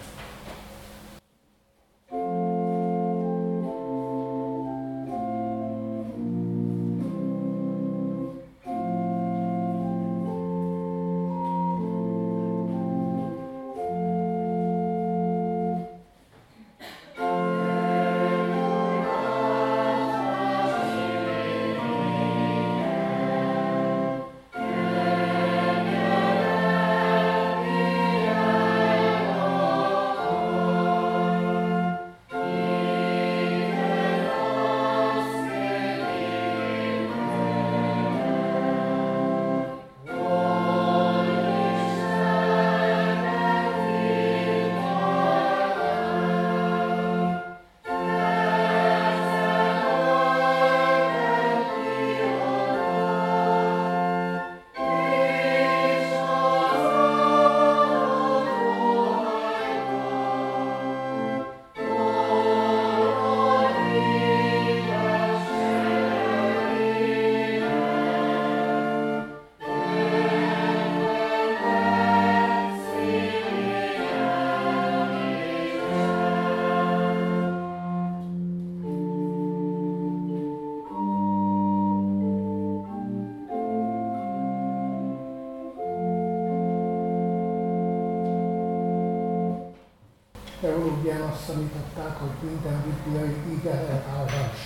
Hogy 92.25 92.49
minden 92.49 92.83
bibliai 92.83 93.35
ige 93.53 93.71
eltállás. 93.71 94.57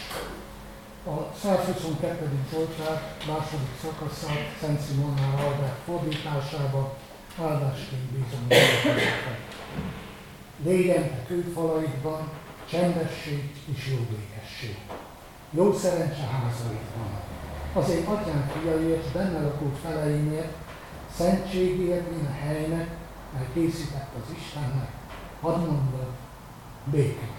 A 1.05 1.35
122. 1.41 2.29
Zsoltár 2.51 3.15
második 3.27 3.73
szakaszát 3.81 4.57
Szent 4.61 4.85
Simonnál 4.87 5.45
Albert 5.45 5.79
fordításába 5.85 6.97
áldásként 7.41 8.01
bízom 8.01 8.47
Légyen 10.63 11.03
a 11.03 11.27
kőfalaidban 11.27 12.29
csendesség 12.69 13.53
és 13.75 13.87
jóvékesség. 13.87 14.77
Jó 15.51 15.73
szerencse 15.73 16.27
házaidban. 16.31 17.11
Az 17.73 17.89
én 17.89 18.05
atyám 18.05 18.51
fiaiért, 18.53 19.13
benne 19.13 19.41
lakó 19.41 19.71
feleimért, 19.83 20.53
szentségért, 21.15 22.11
én 22.11 22.25
a 22.25 22.45
helynek, 22.45 22.87
mert 23.33 23.53
készített 23.53 24.13
az 24.15 24.35
Istennek, 24.37 24.91
hadd 25.41 25.59
mondod, 25.59 26.07
békét. 26.83 27.37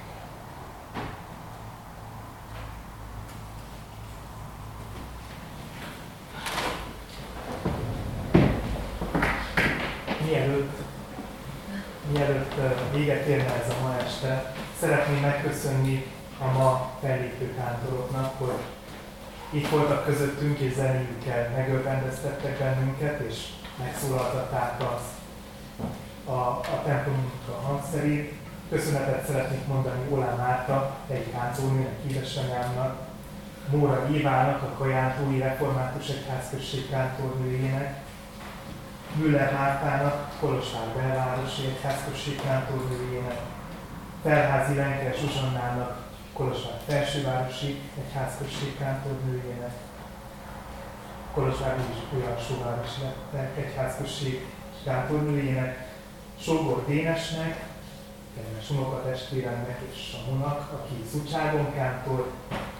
Mielőtt, 10.24 10.78
mielőtt 12.12 12.54
véget 12.94 13.26
érne 13.26 13.62
ez 13.62 13.68
a 13.68 13.82
ma 13.82 13.96
este, 13.96 14.54
szeretném 14.80 15.20
megköszönni 15.20 16.06
a 16.38 16.58
ma 16.58 16.90
fellépő 17.00 17.54
kántoroknak, 17.54 18.38
hogy 18.38 18.58
itt 19.50 19.68
voltak 19.68 20.04
közöttünk, 20.04 20.58
és 20.58 20.74
zenéjükkel 20.74 21.50
megörvendeztettek 21.56 22.58
bennünket, 22.58 23.20
és 23.20 23.36
megszólaltatták 23.78 24.80
az, 24.80 25.02
a, 26.24 26.40
a 26.48 26.82
templomunk 26.84 27.30
a 27.48 27.66
hangszerét. 27.66 28.32
Köszönetet 28.70 29.26
szeretnék 29.26 29.66
mondani 29.66 30.00
Olá 30.10 30.34
Márta, 30.34 30.96
egy 31.08 31.24
táncónőnek, 31.24 31.94
édesanyámnak, 32.08 33.08
Móra 33.70 34.08
Évának, 34.12 34.62
a 34.62 34.74
Kajántói 34.78 35.38
Református 35.38 36.08
Egyházközség 36.08 36.90
kántornőjének, 36.90 38.00
Müller 39.14 39.52
Mártának, 39.52 40.28
Kolosvár 40.40 40.86
belvárosi 40.96 41.62
egyházközség 41.64 42.40
kántornőjének, 42.42 43.40
Felházi 44.22 44.74
Lenker 44.74 45.14
Zsuzsannának, 45.14 46.09
Kolosvár 46.40 46.80
felsővárosi 46.86 47.80
egyházközség 47.98 48.78
kántornőjének, 48.78 49.72
Kolozsvár 51.34 51.78
is 51.78 52.18
olyan 52.18 52.38
sóvárosi 52.38 53.00
egyházközség 53.56 54.46
kántornőjének, 54.84 55.88
Sógor 56.38 56.84
Dénesnek, 56.86 57.64
kedves 58.34 58.70
unokatestvéremnek 58.70 59.80
és 59.90 60.00
Samunak, 60.10 60.72
aki 60.72 61.04
Szucságon 61.10 61.74
kántor, 61.74 62.30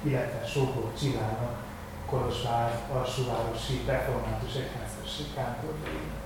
illetve 0.03 0.47
Sógor 0.47 0.93
Csillának, 0.99 1.65
Kolozsvár 2.07 2.81
alsóvárosi 2.93 3.83
református 3.87 4.55
egyházközség 4.55 5.27
kántornőjének. 5.35 6.21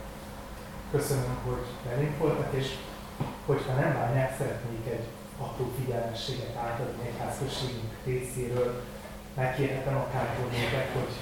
Köszönöm, 0.90 1.36
hogy 1.44 1.90
velünk 1.90 2.18
voltak, 2.18 2.52
és 2.52 2.74
hogyha 3.46 3.72
nem 3.72 3.94
bánják, 3.94 4.36
szeretnék 4.38 4.86
egy 4.86 5.04
apró 5.38 5.72
figyelmességet 5.78 6.56
átadni 6.56 7.08
egyházközségünk 7.08 7.92
részéről. 8.04 8.82
Megkérhetem 9.34 9.96
a 9.96 10.10
kártyónéket, 10.12 10.88
hogy 10.96 11.12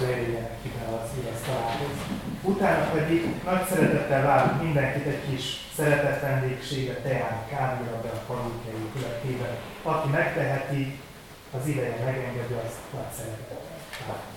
leérjenek 0.00 0.58
ide 0.62 0.84
az 0.96 1.10
írasztalához. 1.18 1.96
Utána 2.42 2.84
pedig 2.90 3.20
nagy 3.44 3.66
szeretettel 3.66 4.22
várunk 4.22 4.62
mindenkit 4.62 5.06
egy 5.06 5.22
kis 5.30 5.44
szeretett 5.76 6.20
vendégségre, 6.20 6.94
teára, 6.94 7.46
kávéra 7.48 8.00
be 8.00 8.08
a 8.08 8.24
palókja 8.26 8.72
épületében. 8.84 9.54
Aki 9.82 10.08
megteheti, 10.08 10.98
az 11.58 11.66
ideje 11.66 12.04
megengedi, 12.04 12.54
azt 12.64 12.78
nagy 12.92 13.12
szeretettel 13.16 13.58
várunk. 14.06 14.35